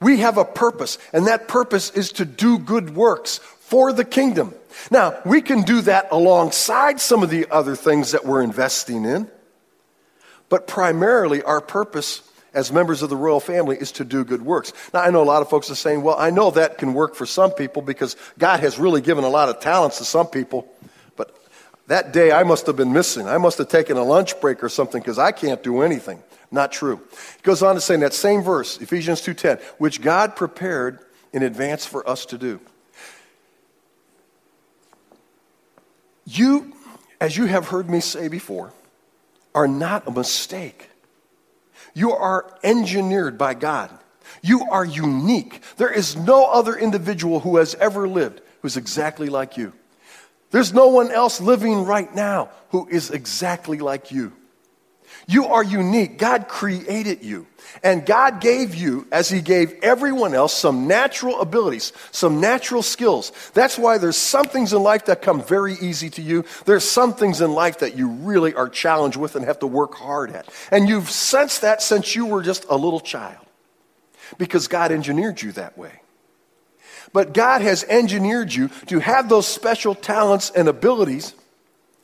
We 0.00 0.18
have 0.18 0.38
a 0.38 0.44
purpose, 0.44 0.98
and 1.12 1.26
that 1.26 1.48
purpose 1.48 1.90
is 1.90 2.12
to 2.12 2.24
do 2.24 2.60
good 2.60 2.94
works 2.94 3.38
for 3.72 3.90
the 3.90 4.04
kingdom. 4.04 4.52
Now, 4.90 5.18
we 5.24 5.40
can 5.40 5.62
do 5.62 5.80
that 5.80 6.08
alongside 6.12 7.00
some 7.00 7.22
of 7.22 7.30
the 7.30 7.46
other 7.50 7.74
things 7.74 8.12
that 8.12 8.26
we're 8.26 8.42
investing 8.42 9.06
in, 9.06 9.30
but 10.50 10.66
primarily 10.66 11.42
our 11.42 11.62
purpose 11.62 12.20
as 12.52 12.70
members 12.70 13.00
of 13.00 13.08
the 13.08 13.16
royal 13.16 13.40
family 13.40 13.78
is 13.78 13.90
to 13.92 14.04
do 14.04 14.24
good 14.24 14.42
works. 14.42 14.74
Now, 14.92 15.00
I 15.00 15.08
know 15.08 15.22
a 15.22 15.24
lot 15.24 15.40
of 15.40 15.48
folks 15.48 15.70
are 15.70 15.74
saying, 15.74 16.02
well, 16.02 16.16
I 16.18 16.28
know 16.28 16.50
that 16.50 16.76
can 16.76 16.92
work 16.92 17.14
for 17.14 17.24
some 17.24 17.50
people 17.50 17.80
because 17.80 18.14
God 18.38 18.60
has 18.60 18.78
really 18.78 19.00
given 19.00 19.24
a 19.24 19.30
lot 19.30 19.48
of 19.48 19.58
talents 19.60 19.96
to 19.98 20.04
some 20.04 20.26
people, 20.26 20.70
but 21.16 21.34
that 21.86 22.12
day 22.12 22.30
I 22.30 22.42
must 22.42 22.66
have 22.66 22.76
been 22.76 22.92
missing. 22.92 23.26
I 23.26 23.38
must 23.38 23.56
have 23.56 23.68
taken 23.68 23.96
a 23.96 24.04
lunch 24.04 24.38
break 24.38 24.62
or 24.62 24.68
something 24.68 25.00
because 25.00 25.18
I 25.18 25.32
can't 25.32 25.62
do 25.62 25.80
anything. 25.80 26.22
Not 26.50 26.72
true. 26.72 27.00
It 27.36 27.42
goes 27.42 27.62
on 27.62 27.74
to 27.76 27.80
say 27.80 27.94
in 27.94 28.00
that 28.00 28.12
same 28.12 28.42
verse, 28.42 28.76
Ephesians 28.82 29.22
2:10, 29.22 29.58
which 29.78 30.02
God 30.02 30.36
prepared 30.36 30.98
in 31.32 31.42
advance 31.42 31.86
for 31.86 32.06
us 32.06 32.26
to 32.26 32.36
do. 32.36 32.60
You, 36.24 36.72
as 37.20 37.36
you 37.36 37.46
have 37.46 37.68
heard 37.68 37.88
me 37.88 38.00
say 38.00 38.28
before, 38.28 38.72
are 39.54 39.68
not 39.68 40.06
a 40.06 40.10
mistake. 40.10 40.88
You 41.94 42.12
are 42.12 42.58
engineered 42.62 43.36
by 43.36 43.54
God. 43.54 43.90
You 44.42 44.66
are 44.70 44.84
unique. 44.84 45.60
There 45.76 45.92
is 45.92 46.16
no 46.16 46.46
other 46.46 46.74
individual 46.74 47.40
who 47.40 47.58
has 47.58 47.74
ever 47.76 48.08
lived 48.08 48.40
who's 48.62 48.76
exactly 48.76 49.28
like 49.28 49.56
you. 49.56 49.72
There's 50.50 50.72
no 50.72 50.88
one 50.88 51.10
else 51.10 51.40
living 51.40 51.84
right 51.84 52.12
now 52.14 52.50
who 52.70 52.88
is 52.88 53.10
exactly 53.10 53.78
like 53.78 54.10
you. 54.10 54.32
You 55.26 55.46
are 55.46 55.62
unique. 55.62 56.18
God 56.18 56.48
created 56.48 57.22
you. 57.22 57.46
And 57.82 58.04
God 58.04 58.40
gave 58.40 58.74
you, 58.74 59.06
as 59.10 59.28
He 59.28 59.40
gave 59.40 59.72
everyone 59.82 60.34
else, 60.34 60.52
some 60.52 60.86
natural 60.86 61.40
abilities, 61.40 61.92
some 62.10 62.40
natural 62.40 62.82
skills. 62.82 63.32
That's 63.54 63.78
why 63.78 63.98
there's 63.98 64.16
some 64.16 64.46
things 64.46 64.72
in 64.72 64.82
life 64.82 65.06
that 65.06 65.22
come 65.22 65.42
very 65.42 65.74
easy 65.74 66.10
to 66.10 66.22
you. 66.22 66.44
There's 66.64 66.84
some 66.84 67.14
things 67.14 67.40
in 67.40 67.52
life 67.52 67.78
that 67.78 67.96
you 67.96 68.08
really 68.08 68.54
are 68.54 68.68
challenged 68.68 69.16
with 69.16 69.36
and 69.36 69.44
have 69.44 69.60
to 69.60 69.66
work 69.66 69.94
hard 69.94 70.32
at. 70.32 70.48
And 70.70 70.88
you've 70.88 71.10
sensed 71.10 71.62
that 71.62 71.82
since 71.82 72.14
you 72.14 72.26
were 72.26 72.42
just 72.42 72.66
a 72.68 72.76
little 72.76 73.00
child 73.00 73.46
because 74.38 74.68
God 74.68 74.92
engineered 74.92 75.40
you 75.40 75.52
that 75.52 75.78
way. 75.78 76.00
But 77.12 77.34
God 77.34 77.60
has 77.60 77.84
engineered 77.84 78.52
you 78.54 78.68
to 78.86 78.98
have 78.98 79.28
those 79.28 79.46
special 79.46 79.94
talents 79.94 80.50
and 80.50 80.68
abilities 80.68 81.34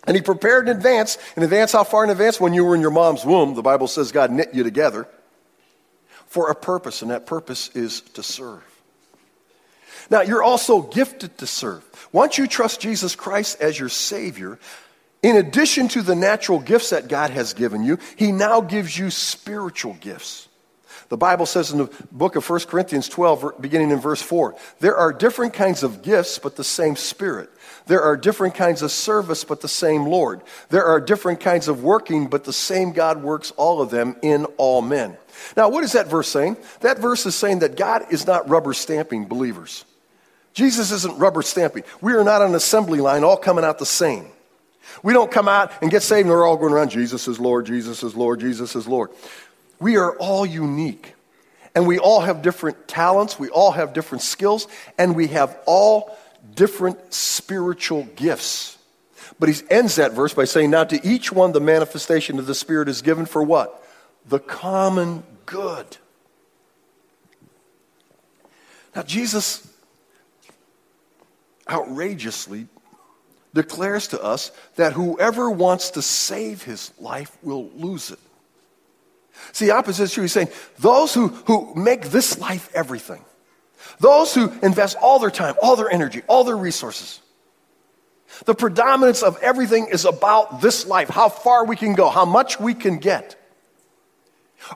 and 0.09 0.17
he 0.17 0.23
prepared 0.23 0.69
in 0.69 0.77
advance. 0.77 1.19
In 1.37 1.43
advance, 1.43 1.73
how 1.73 1.85
far 1.85 2.03
in 2.03 2.09
advance? 2.09 2.41
When 2.41 2.55
you 2.55 2.65
were 2.65 2.75
in 2.75 2.81
your 2.81 2.91
mom's 2.91 3.27
womb, 3.27 3.55
the 3.55 3.63
Bible 3.63 3.87
says 3.87 4.11
God 4.11 4.33
knit 4.33 4.55
you 4.55 4.65
together 4.65 5.07
for 6.27 6.51
a 6.51 6.55
purpose, 6.55 7.03
and 7.03 7.11
that 7.11 7.27
purpose 7.27 7.69
is 7.75 8.01
to 8.01 8.23
serve. 8.23 8.65
Now, 10.11 10.23
you're 10.23 10.43
also 10.43 10.81
gifted 10.81 11.37
to 11.39 11.47
serve. 11.47 11.85
Once 12.11 12.39
you 12.39 12.47
trust 12.47 12.81
Jesus 12.81 13.15
Christ 13.15 13.61
as 13.61 13.79
your 13.79 13.91
Savior, 13.91 14.59
in 15.23 15.37
addition 15.37 15.89
to 15.89 16.01
the 16.01 16.15
natural 16.15 16.59
gifts 16.59 16.89
that 16.89 17.09
God 17.09 17.31
has 17.31 17.53
given 17.53 17.85
you, 17.85 17.99
He 18.17 18.33
now 18.33 18.63
gives 18.63 18.97
you 18.97 19.11
spiritual 19.11 19.93
gifts. 20.01 20.49
The 21.11 21.19
Bible 21.19 21.45
says 21.45 21.71
in 21.71 21.79
the 21.79 21.91
book 22.13 22.35
of 22.35 22.49
1 22.49 22.61
Corinthians 22.61 23.11
12, 23.11 23.61
beginning 23.61 23.91
in 23.91 23.99
verse 23.99 24.23
4, 24.23 24.55
there 24.81 24.97
are 24.97 25.13
different 25.13 25.53
kinds 25.53 25.83
of 25.83 26.01
gifts, 26.01 26.39
but 26.39 26.57
the 26.57 26.65
same 26.65 26.97
Spirit. 26.97 27.51
There 27.89 28.03
are 28.03 28.17
different 28.17 28.55
kinds 28.55 28.83
of 28.83 28.93
service, 28.93 29.45
but 29.45 29.63
the 29.63 29.69
same 29.69 30.05
Lord. 30.05 30.43
There 30.69 30.85
are 30.85 31.01
different 31.01 31.41
kinds 31.41 31.69
of 31.69 31.83
working, 31.83 32.29
but 32.29 32.45
the 32.45 32.53
same 32.53 32.93
God 32.93 33.23
works 33.23 33.51
all 33.57 33.81
of 33.81 33.91
them 33.91 34.15
in 34.23 34.45
all 34.59 34.83
men. 34.83 35.17
Now, 35.57 35.71
what 35.71 35.83
is 35.83 35.93
that 35.93 36.07
verse 36.07 36.29
saying? 36.29 36.59
That 36.81 36.99
verse 36.99 37.25
is 37.25 37.35
saying 37.35 37.61
that 37.61 37.77
God 37.77 38.05
is 38.11 38.27
not 38.27 38.49
rubber 38.49 38.75
stamping 38.75 39.25
believers. 39.25 39.87
Jesus 40.53 40.93
isn't 40.93 41.19
rubber 41.19 41.41
stamping. 41.41 41.83
We 42.03 42.13
are 42.13 42.25
not 42.25 42.43
an 42.43 42.55
assembly 42.55 43.01
line 43.01 43.25
all 43.25 43.39
coming 43.39 43.65
out 43.65 43.79
the 43.79 43.87
same. 43.87 44.27
We 45.03 45.15
don't 45.15 45.31
come 45.31 45.49
out 45.49 45.73
and 45.81 45.91
get 45.91 46.03
saved 46.03 46.27
and 46.27 46.31
we're 46.31 46.47
all 46.47 46.57
going 46.57 46.73
around, 46.73 46.91
Jesus 46.91 47.27
is 47.27 47.41
Lord, 47.41 47.67
Jesus 47.67 48.03
is 48.03 48.15
Lord, 48.15 48.41
Jesus 48.41 48.77
is 48.77 48.87
Lord. 48.87 49.11
We 49.81 49.97
are 49.97 50.17
all 50.19 50.45
unique. 50.45 51.15
And 51.75 51.87
we 51.87 51.99
all 51.99 52.21
have 52.21 52.43
different 52.43 52.89
talents, 52.89 53.39
we 53.39 53.49
all 53.51 53.71
have 53.71 53.93
different 53.93 54.23
skills, 54.23 54.67
and 54.99 55.15
we 55.15 55.29
have 55.29 55.57
all 55.65 56.19
different 56.55 57.13
spiritual 57.13 58.05
gifts. 58.17 58.79
But 59.39 59.49
he 59.49 59.63
ends 59.71 59.97
that 59.97 60.13
verse 60.13 60.35
by 60.35 60.45
saying, 60.45 60.71
Now 60.71 60.85
to 60.85 61.07
each 61.07 61.33
one 61.33 61.53
the 61.53 61.61
manifestation 61.61 62.39
of 62.39 62.47
the 62.47 62.55
Spirit 62.55 62.89
is 62.89 63.03
given 63.03 63.27
for 63.27 63.43
what? 63.43 63.85
The 64.27 64.39
common 64.39 65.23
good. 65.47 65.97
Now, 68.95 69.03
Jesus 69.03 69.67
outrageously 71.71 72.67
declares 73.55 74.09
to 74.09 74.23
us 74.23 74.51
that 74.77 74.93
whoever 74.93 75.51
wants 75.51 75.91
to 75.91 76.03
save 76.03 76.63
his 76.63 76.93
life 76.99 77.37
will 77.43 77.71
lose 77.77 78.11
it. 78.11 78.19
See, 79.53 79.71
opposite 79.71 80.05
is 80.05 80.13
true. 80.13 80.25
He's 80.25 80.33
saying 80.33 80.49
those 80.79 81.15
who, 81.15 81.29
who 81.29 81.75
make 81.75 82.07
this 82.07 82.39
life 82.39 82.71
everything, 82.75 83.25
those 84.01 84.35
who 84.35 84.53
invest 84.63 84.97
all 85.01 85.19
their 85.19 85.31
time, 85.31 85.55
all 85.63 85.77
their 85.77 85.91
energy, 85.91 86.23
all 86.29 86.45
their 86.45 86.57
resources. 86.57 87.21
The 88.45 88.55
predominance 88.55 89.23
of 89.23 89.39
everything 89.43 89.89
is 89.91 90.05
about 90.05 90.61
this 90.61 90.87
life, 90.87 91.09
how 91.09 91.29
far 91.29 91.65
we 91.65 91.77
can 91.77 91.95
go, 91.95 92.09
how 92.09 92.25
much 92.25 92.61
we 92.61 92.75
can 92.75 92.99
get, 92.99 93.37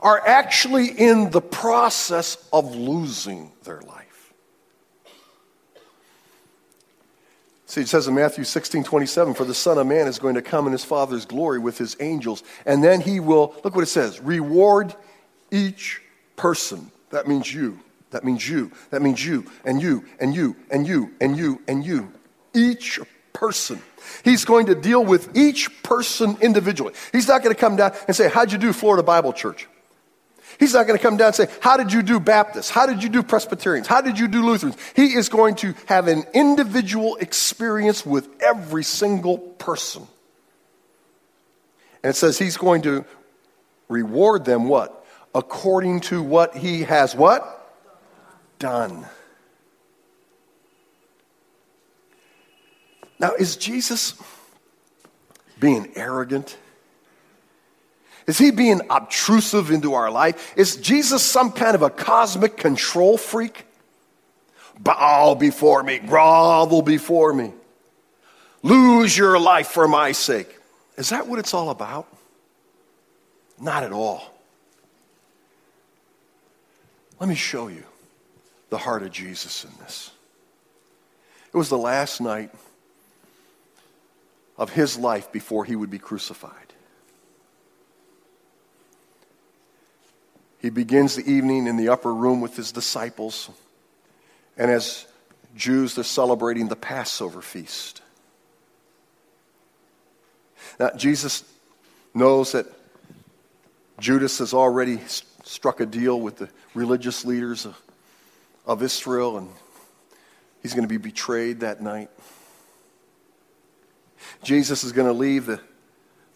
are 0.00 0.21
actually 0.26 0.87
in 0.87 1.30
the 1.30 1.40
process 1.40 2.37
of 2.52 2.75
losing 2.75 3.52
their 3.64 3.80
life. 3.82 4.32
See, 7.66 7.80
it 7.80 7.88
says 7.88 8.06
in 8.06 8.14
Matthew 8.14 8.44
16, 8.44 8.85
27, 8.85 9.35
for 9.35 9.44
the 9.44 9.54
Son 9.54 9.78
of 9.78 9.87
Man 9.87 10.06
is 10.06 10.18
going 10.18 10.35
to 10.35 10.42
come 10.42 10.66
in 10.66 10.73
his 10.73 10.85
Father's 10.85 11.25
glory 11.25 11.59
with 11.59 11.78
his 11.78 11.97
angels, 12.00 12.42
and 12.66 12.85
then 12.85 13.00
he 13.00 13.18
will, 13.18 13.54
look 13.64 13.75
what 13.75 13.82
it 13.82 13.87
says, 13.87 14.21
reward 14.21 14.94
each 15.50 16.02
person. 16.37 16.90
That 17.11 17.26
means 17.26 17.52
you. 17.52 17.78
That 18.12 18.25
means 18.25 18.49
you. 18.49 18.71
That 18.90 19.02
means 19.02 19.25
you 19.25 19.45
and 19.64 19.83
you 19.83 20.04
and 20.21 20.35
you 20.35 20.57
and 20.71 20.87
you 20.87 21.11
and 21.21 21.37
you 21.37 21.61
and 21.66 21.85
you. 21.85 22.12
Each 22.54 23.00
person. 23.33 23.81
He's 24.25 24.45
going 24.45 24.66
to 24.66 24.75
deal 24.75 25.04
with 25.04 25.37
each 25.37 25.83
person 25.83 26.37
individually. 26.40 26.95
He's 27.11 27.28
not 27.28 27.42
going 27.42 27.54
to 27.54 27.61
come 27.61 27.76
down 27.76 27.92
and 28.07 28.14
say, 28.14 28.28
How'd 28.28 28.52
you 28.52 28.59
do, 28.59 28.73
Florida 28.73 29.02
Bible 29.02 29.33
Church? 29.33 29.66
He's 30.61 30.75
not 30.75 30.87
going 30.87 30.99
to 30.99 31.02
come 31.02 31.16
down 31.16 31.28
and 31.28 31.37
say, 31.37 31.49
How 31.61 31.76
did 31.76 31.92
you 31.92 32.02
do 32.02 32.21
Baptists? 32.21 32.71
How 32.71 32.87
did 32.87 33.02
you 33.02 33.09
do 33.09 33.23
Presbyterians? 33.23 33.87
How 33.87 34.00
did 34.00 34.19
you 34.19 34.28
do 34.28 34.45
Lutherans? 34.45 34.76
He 34.95 35.14
is 35.14 35.28
going 35.28 35.54
to 35.57 35.75
have 35.87 36.09
an 36.09 36.25
individual 36.35 37.16
experience 37.16 38.04
with 38.04 38.28
every 38.42 38.85
single 38.85 39.38
person. 39.38 40.07
And 42.02 42.11
it 42.11 42.16
says 42.16 42.38
he's 42.38 42.57
going 42.57 42.83
to 42.83 43.04
reward 43.88 44.45
them 44.45 44.69
what? 44.69 45.07
According 45.35 46.00
to 46.00 46.23
what 46.23 46.57
he 46.57 46.83
has 46.83 47.14
what? 47.14 47.62
Done. 48.62 49.04
Now, 53.19 53.33
is 53.33 53.57
Jesus 53.57 54.14
being 55.59 55.90
arrogant? 55.97 56.57
Is 58.28 58.38
he 58.38 58.52
being 58.52 58.81
obtrusive 58.88 59.73
into 59.73 59.95
our 59.95 60.12
life? 60.12 60.54
Is 60.57 60.76
Jesus 60.76 61.25
some 61.25 61.50
kind 61.50 61.75
of 61.75 61.83
a 61.83 61.90
cosmic 61.90 62.57
control 62.57 63.19
freak? 63.19 63.66
Bow 64.78 65.35
before 65.35 65.83
me, 65.83 65.99
grovel 65.99 66.83
before 66.83 67.33
me, 67.33 67.52
lose 68.62 69.16
your 69.19 69.40
life 69.40 69.69
for 69.69 69.88
my 69.88 70.12
sake. 70.12 70.57
Is 70.97 71.09
that 71.09 71.26
what 71.26 71.40
it's 71.40 71.52
all 71.52 71.71
about? 71.71 72.07
Not 73.61 73.83
at 73.83 73.92
all. 73.92 74.23
Let 77.19 77.28
me 77.28 77.35
show 77.35 77.66
you 77.66 77.85
the 78.73 78.79
heart 78.79 79.02
of 79.02 79.11
Jesus 79.11 79.67
in 79.67 79.71
this. 79.81 80.11
It 81.52 81.57
was 81.59 81.69
the 81.69 81.76
last 81.76 82.23
night 82.23 82.50
of 84.57 84.71
his 84.71 84.97
life 84.97 85.31
before 85.31 85.67
he 85.67 85.76
would 85.76 85.91
be 85.91 85.99
crucified. 85.99 86.73
He 90.59 90.71
begins 90.71 91.17
the 91.17 91.31
evening 91.31 91.67
in 91.67 91.76
the 91.76 91.91
upper 91.91 92.14
room 92.14 92.41
with 92.41 92.57
his 92.57 92.73
disciples, 92.73 93.50
and 94.57 94.71
as 94.71 95.05
Jews, 95.55 95.95
they're 95.95 96.02
celebrating 96.02 96.69
the 96.69 96.75
Passover 96.75 97.43
feast. 97.43 98.00
Now, 100.81 100.93
Jesus 100.97 101.45
knows 102.14 102.52
that 102.52 102.64
Judas 104.00 104.38
has 104.38 104.55
already 104.55 104.99
struck 105.45 105.81
a 105.81 105.87
deal 105.87 106.19
with 106.19 106.38
the 106.38 106.49
religious 106.75 107.26
leaders 107.26 107.67
of 108.66 108.83
Israel, 108.83 109.38
and 109.38 109.49
he's 110.62 110.75
going 110.75 110.85
to 110.85 110.88
be 110.88 110.99
betrayed 110.99 111.61
that 111.61 111.81
night. 111.81 112.11
Jesus 114.42 114.85
is 114.85 114.92
going 114.92 115.07
to 115.07 115.12
leave 115.12 115.47
the, 115.47 115.61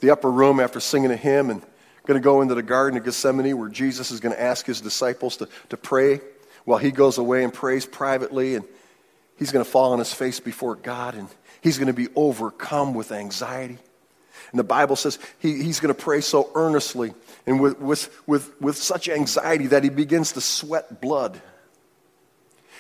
the 0.01 0.11
upper 0.11 0.31
room 0.31 0.61
after 0.61 0.81
singing 0.81 1.11
a 1.11 1.17
hymn 1.17 1.51
and 1.51 1.63
going 2.07 2.21
to 2.21 2.25
go 2.25 2.41
into 2.41 2.55
the 2.55 2.63
Garden 2.63 2.99
of 2.99 3.05
Gethsemane 3.05 3.59
where 3.59 3.69
Jesus 3.69 4.11
is 4.11 4.21
going 4.21 4.35
to 4.35 4.41
ask 4.41 4.65
his 4.65 4.81
disciples 4.81 5.37
to, 5.39 5.49
to 5.71 5.77
pray 5.77 6.21
while 6.65 6.79
he 6.79 6.91
goes 6.91 7.19
away 7.19 7.45
and 7.45 7.53
prays 7.53 7.85
privately. 7.85 8.55
And 8.55 8.65
he's 9.37 9.53
going 9.53 9.65
to 9.65 9.71
fall 9.71 9.93
on 9.93 9.99
his 9.99 10.13
face 10.13 10.41
before 10.41 10.77
God 10.77 11.17
and 11.17 11.29
he's 11.61 11.79
going 11.79 11.89
to 11.89 11.93
be 11.93 12.09
overcome 12.15 12.95
with 12.95 13.13
anxiety. 13.13 13.79
And 14.53 14.59
the 14.59 14.65
Bible 14.65 14.95
says 14.95 15.19
he, 15.41 15.63
he's 15.63 15.81
going 15.81 15.95
to 15.95 16.01
pray 16.01 16.21
so 16.21 16.51
earnestly 16.55 17.13
and 17.45 17.61
with, 17.61 17.81
with, 17.81 18.23
with, 18.27 18.61
with 18.61 18.77
such 18.77 19.09
anxiety 19.09 19.67
that 19.69 19.83
he 19.83 19.91
begins 19.91 20.33
to 20.33 20.41
sweat 20.41 21.01
blood. 21.01 21.41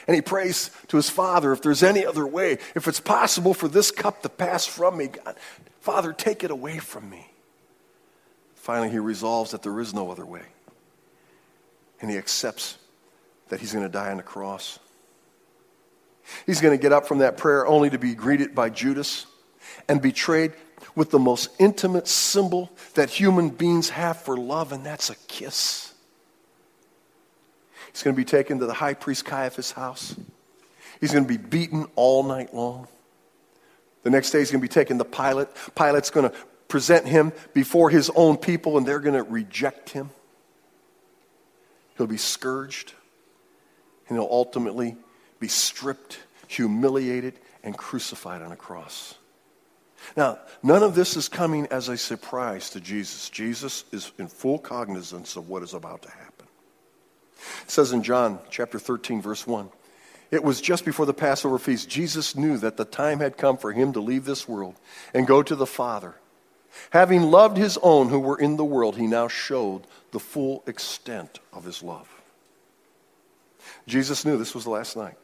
And 0.07 0.15
he 0.15 0.23
prays 0.23 0.71
to 0.89 0.97
his 0.97 1.11
father, 1.11 1.53
if 1.53 1.63
there's 1.63 1.83
any 1.83 2.07
other 2.07 2.27
way, 2.27 2.59
if 2.75 2.87
it's 2.87 3.01
possible 3.01 3.55
for 3.55 3.67
this 3.67 3.91
cup 3.91 4.23
to 4.23 4.29
pass 4.29 4.65
from 4.65 4.97
me, 4.99 5.09
God, 5.09 5.37
Father, 5.81 6.13
take 6.13 6.45
it 6.45 6.51
away 6.51 6.79
from 6.79 7.09
me. 7.11 7.27
Finally, 8.55 8.91
he 8.91 8.99
resolves 8.99 9.53
that 9.53 9.63
there 9.63 9.79
is 9.81 9.95
no 9.95 10.11
other 10.11 10.27
way. 10.27 10.43
And 12.01 12.11
he 12.11 12.17
accepts 12.17 12.79
that 13.49 13.61
he's 13.61 13.73
going 13.73 13.85
to 13.85 13.91
die 13.91 14.11
on 14.11 14.17
the 14.17 14.23
cross. 14.23 14.79
He's 16.45 16.61
going 16.61 16.77
to 16.77 16.83
get 16.83 16.93
up 16.93 17.07
from 17.07 17.19
that 17.19 17.37
prayer 17.37 17.67
only 17.67 17.91
to 17.91 17.99
be 17.99 18.15
greeted 18.15 18.55
by 18.55 18.71
Judas 18.71 19.27
and 19.89 20.03
betrayed 20.03 20.53
with 20.95 21.11
the 21.11 21.19
most 21.19 21.51
intimate 21.59 22.09
symbol 22.09 22.71
that 22.95 23.11
human 23.11 23.49
beings 23.51 23.91
have 23.91 24.21
for 24.21 24.37
love, 24.37 24.73
and 24.73 24.85
that's 24.85 25.11
a 25.11 25.15
kiss. 25.29 25.95
He's 27.97 28.03
going 28.03 28.15
to 28.15 28.21
be 28.21 28.27
taken 28.27 28.59
to 28.59 28.67
the 28.67 28.75
high 28.75 28.93
priest 28.93 29.25
Caiaphas' 29.25 29.73
house. 29.73 30.15
He's 31.01 31.13
going 31.13 31.25
to 31.25 31.29
be 31.29 31.39
beaten 31.39 31.87
all 31.95 32.25
night 32.25 32.53
long. 32.53 32.89
The 34.03 34.11
next 34.11 34.33
day, 34.33 34.41
he's 34.41 34.51
going 34.51 34.61
to 34.61 34.69
be 34.69 34.69
taken 34.69 34.99
to 34.99 35.05
Pilate. 35.07 35.49
Pilate's 35.75 36.11
going 36.11 36.29
to 36.29 36.37
present 36.69 37.07
him 37.07 37.33
before 37.55 37.89
his 37.89 38.11
own 38.15 38.37
people, 38.37 38.77
and 38.77 38.87
they're 38.87 39.01
going 39.01 39.17
to 39.17 39.23
reject 39.23 39.89
him. 39.89 40.11
He'll 41.97 42.07
be 42.07 42.19
scourged, 42.19 42.93
and 44.11 44.19
he'll 44.19 44.29
ultimately 44.31 44.95
be 45.41 45.49
stripped, 45.49 46.19
humiliated, 46.49 47.41
and 47.63 47.79
crucified 47.79 48.43
on 48.43 48.53
a 48.53 48.57
cross. 48.57 49.15
Now, 50.19 50.39
none 50.63 50.83
of 50.83 50.95
this 50.95 51.17
is 51.17 51.31
coming 51.31 51.67
as 51.69 51.89
a 51.89 51.97
surprise 51.97 52.69
to 52.71 52.81
Jesus. 52.81 53.31
Jesus 53.31 53.87
is 53.91 54.13
in 54.19 54.29
full 54.29 54.59
cognizance 54.59 55.37
of 55.37 55.49
what 55.49 55.63
is 55.63 55.73
about 55.73 56.03
to 56.03 56.11
happen. 56.11 56.26
It 57.63 57.71
says 57.71 57.93
in 57.93 58.03
John 58.03 58.39
chapter 58.51 58.79
13, 58.79 59.23
verse 59.23 59.47
1 59.47 59.71
It 60.31 60.43
was 60.43 60.61
just 60.61 60.85
before 60.85 61.07
the 61.07 61.15
Passover 61.15 61.59
feast. 61.59 61.89
Jesus 61.89 62.37
knew 62.37 62.59
that 62.59 62.77
the 62.77 62.85
time 62.85 63.21
had 63.21 63.37
come 63.37 63.57
for 63.57 63.73
him 63.73 63.93
to 63.93 64.01
leave 64.01 64.25
this 64.25 64.49
world 64.49 64.77
and 65.15 65.27
go 65.27 65.43
to 65.43 65.55
the 65.55 65.67
Father. 65.67 66.15
Having 66.91 67.23
loved 67.23 67.57
his 67.57 67.79
own 67.83 68.09
who 68.09 68.21
were 68.21 68.39
in 68.39 68.57
the 68.57 68.65
world, 68.65 68.97
he 68.97 69.07
now 69.07 69.29
showed 69.29 69.87
the 70.13 70.21
full 70.21 70.63
extent 70.67 71.41
of 71.53 71.65
his 71.65 71.83
love. 71.83 72.09
Jesus 73.87 74.25
knew 74.25 74.37
this 74.37 74.55
was 74.55 74.65
the 74.65 74.71
last 74.71 74.97
night. 74.97 75.17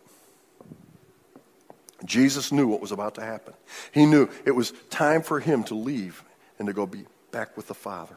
Jesus 2.04 2.50
knew 2.50 2.66
what 2.66 2.81
was 2.81 2.92
about 2.92 3.14
to 3.16 3.23
happen. 3.23 3.54
He 3.92 4.07
knew 4.07 4.28
it 4.45 4.52
was 4.52 4.73
time 4.90 5.23
for 5.23 5.40
him 5.40 5.62
to 5.64 5.75
leave 5.75 6.25
and 6.59 6.66
to 6.66 6.73
go 6.73 6.87
be 6.87 7.04
back 7.31 7.57
with 7.57 7.69
the 7.69 7.75
Father. 7.75 8.16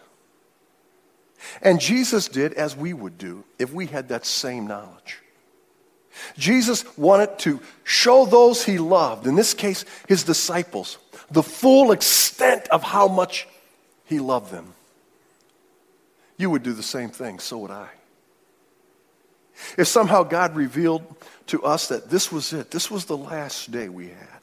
And 1.62 1.80
Jesus 1.80 2.28
did 2.28 2.54
as 2.54 2.76
we 2.76 2.94
would 2.94 3.18
do 3.18 3.44
if 3.60 3.74
we 3.74 3.88
had 3.88 4.10
that 4.10 4.26
same 4.26 4.68
knowledge. 4.68 5.20
Jesus 6.38 6.86
wanted 6.98 7.38
to 7.40 7.60
show 7.84 8.26
those 8.26 8.64
he 8.64 8.78
loved, 8.78 9.28
in 9.28 9.36
this 9.36 9.54
case, 9.54 9.86
his 10.08 10.24
disciples, 10.24 10.98
the 11.30 11.44
full 11.44 11.92
extent 11.92 12.68
of 12.70 12.84
how 12.84 13.08
much 13.08 13.48
he 14.06 14.20
loved 14.20 14.52
them. 14.52 14.74
You 16.38 16.50
would 16.50 16.64
do 16.64 16.74
the 16.74 16.84
same 16.84 17.10
thing, 17.10 17.40
so 17.40 17.60
would 17.60 17.72
I. 17.72 17.90
If 19.78 19.88
somehow 19.88 20.24
God 20.24 20.56
revealed 20.56 21.04
to 21.48 21.64
us 21.64 21.88
that 21.88 22.10
this 22.10 22.32
was 22.32 22.52
it, 22.54 22.72
this 22.72 22.92
was 22.92 23.06
the 23.06 23.18
last 23.18 23.72
day 23.72 23.88
we 23.88 24.08
had, 24.08 24.42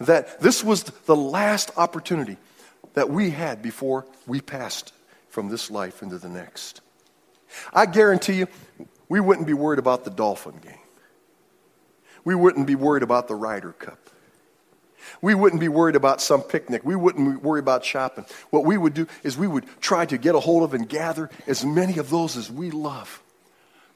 that 0.00 0.40
this 0.40 0.64
was 0.64 0.84
the 0.84 1.16
last 1.16 1.70
opportunity 1.76 2.36
that 2.94 3.10
we 3.10 3.30
had 3.30 3.62
before 3.62 4.06
we 4.26 4.40
passed 4.40 4.92
from 5.34 5.48
this 5.48 5.70
life 5.70 6.00
into 6.00 6.16
the 6.16 6.28
next. 6.28 6.80
I 7.72 7.86
guarantee 7.86 8.34
you, 8.34 8.46
we 9.08 9.20
wouldn't 9.20 9.46
be 9.46 9.52
worried 9.52 9.80
about 9.80 10.04
the 10.04 10.10
Dolphin 10.10 10.58
game. 10.62 10.78
We 12.24 12.34
wouldn't 12.34 12.66
be 12.66 12.76
worried 12.76 13.02
about 13.02 13.28
the 13.28 13.34
Ryder 13.34 13.72
Cup. 13.72 13.98
We 15.20 15.34
wouldn't 15.34 15.60
be 15.60 15.68
worried 15.68 15.96
about 15.96 16.22
some 16.22 16.40
picnic. 16.40 16.82
We 16.84 16.96
wouldn't 16.96 17.42
worry 17.42 17.60
about 17.60 17.84
shopping. 17.84 18.24
What 18.50 18.64
we 18.64 18.78
would 18.78 18.94
do 18.94 19.06
is 19.22 19.36
we 19.36 19.48
would 19.48 19.66
try 19.80 20.06
to 20.06 20.16
get 20.16 20.34
a 20.34 20.40
hold 20.40 20.62
of 20.62 20.72
and 20.72 20.88
gather 20.88 21.28
as 21.46 21.64
many 21.64 21.98
of 21.98 22.10
those 22.10 22.36
as 22.36 22.50
we 22.50 22.70
love 22.70 23.20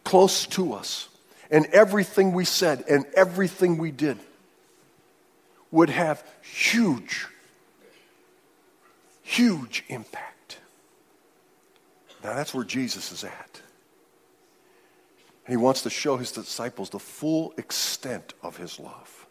close 0.04 0.46
to 0.46 0.72
us. 0.72 1.08
And 1.50 1.66
everything 1.66 2.32
we 2.32 2.44
said 2.44 2.84
and 2.90 3.06
everything 3.14 3.78
we 3.78 3.90
did 3.90 4.18
would 5.70 5.90
have 5.90 6.22
huge, 6.42 7.26
huge 9.22 9.84
impact. 9.88 10.37
Now 12.22 12.34
that's 12.34 12.54
where 12.54 12.64
Jesus 12.64 13.12
is 13.12 13.24
at. 13.24 13.60
And 15.46 15.52
he 15.52 15.56
wants 15.56 15.82
to 15.82 15.90
show 15.90 16.16
his 16.16 16.32
disciples 16.32 16.90
the 16.90 16.98
full 16.98 17.54
extent 17.56 18.34
of 18.42 18.56
his 18.56 18.78
love. 18.78 19.26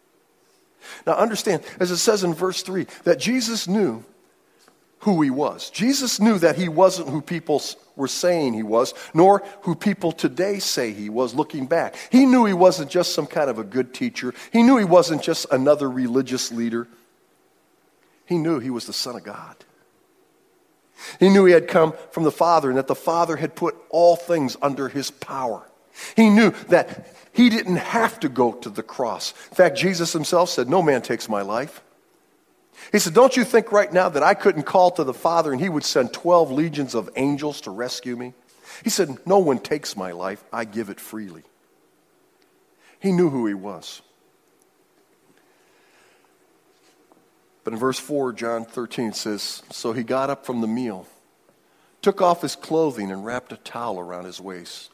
Now 1.05 1.13
understand, 1.13 1.63
as 1.79 1.91
it 1.91 1.97
says 1.97 2.23
in 2.23 2.33
verse 2.33 2.63
3, 2.63 2.87
that 3.03 3.19
Jesus 3.19 3.67
knew 3.67 4.03
who 4.99 5.21
he 5.21 5.29
was. 5.29 5.69
Jesus 5.69 6.19
knew 6.19 6.39
that 6.39 6.55
he 6.55 6.69
wasn't 6.69 7.09
who 7.09 7.21
people 7.21 7.61
were 7.95 8.07
saying 8.07 8.53
he 8.53 8.63
was, 8.63 8.93
nor 9.13 9.43
who 9.61 9.75
people 9.75 10.11
today 10.11 10.59
say 10.59 10.91
he 10.91 11.09
was 11.09 11.35
looking 11.35 11.67
back. 11.67 11.95
He 12.11 12.25
knew 12.25 12.45
he 12.45 12.53
wasn't 12.53 12.89
just 12.89 13.13
some 13.13 13.27
kind 13.27 13.49
of 13.49 13.59
a 13.59 13.63
good 13.63 13.93
teacher. 13.93 14.33
He 14.51 14.63
knew 14.63 14.77
he 14.77 14.85
wasn't 14.85 15.21
just 15.21 15.45
another 15.51 15.89
religious 15.89 16.51
leader. 16.51 16.87
He 18.25 18.37
knew 18.37 18.59
he 18.59 18.69
was 18.69 18.87
the 18.87 18.93
Son 18.93 19.15
of 19.15 19.23
God. 19.23 19.55
He 21.19 21.29
knew 21.29 21.45
he 21.45 21.53
had 21.53 21.67
come 21.67 21.93
from 22.11 22.23
the 22.23 22.31
Father 22.31 22.69
and 22.69 22.77
that 22.77 22.87
the 22.87 22.95
Father 22.95 23.35
had 23.35 23.55
put 23.55 23.75
all 23.89 24.15
things 24.15 24.57
under 24.61 24.89
his 24.89 25.11
power. 25.11 25.69
He 26.15 26.29
knew 26.29 26.51
that 26.69 27.07
he 27.33 27.49
didn't 27.49 27.77
have 27.77 28.19
to 28.21 28.29
go 28.29 28.53
to 28.53 28.69
the 28.69 28.83
cross. 28.83 29.33
In 29.49 29.55
fact, 29.55 29.77
Jesus 29.77 30.13
himself 30.13 30.49
said, 30.49 30.69
No 30.69 30.81
man 30.81 31.01
takes 31.01 31.29
my 31.29 31.41
life. 31.41 31.81
He 32.91 32.99
said, 32.99 33.13
Don't 33.13 33.35
you 33.35 33.43
think 33.43 33.71
right 33.71 33.91
now 33.91 34.09
that 34.09 34.23
I 34.23 34.33
couldn't 34.33 34.63
call 34.63 34.91
to 34.91 35.03
the 35.03 35.13
Father 35.13 35.51
and 35.51 35.61
he 35.61 35.69
would 35.69 35.83
send 35.83 36.13
12 36.13 36.51
legions 36.51 36.95
of 36.95 37.09
angels 37.15 37.61
to 37.61 37.71
rescue 37.71 38.15
me? 38.15 38.33
He 38.83 38.89
said, 38.89 39.17
No 39.25 39.39
one 39.39 39.59
takes 39.59 39.95
my 39.95 40.11
life, 40.11 40.43
I 40.51 40.65
give 40.65 40.89
it 40.89 40.99
freely. 40.99 41.43
He 42.99 43.11
knew 43.11 43.29
who 43.29 43.45
he 43.45 43.53
was. 43.53 44.01
But 47.67 47.73
in 47.73 47.79
verse 47.79 47.99
4, 47.99 48.31
John 48.31 48.63
13 48.63 49.11
says, 49.11 49.61
So 49.71 49.91
he 49.91 50.01
got 50.01 50.29
up 50.29 50.45
from 50.45 50.61
the 50.61 50.67
meal, 50.67 51.05
took 52.01 52.21
off 52.21 52.41
his 52.41 52.55
clothing, 52.55 53.11
and 53.11 53.25
wrapped 53.25 53.51
a 53.51 53.57
towel 53.57 53.99
around 53.99 54.23
his 54.23 54.39
waist. 54.39 54.89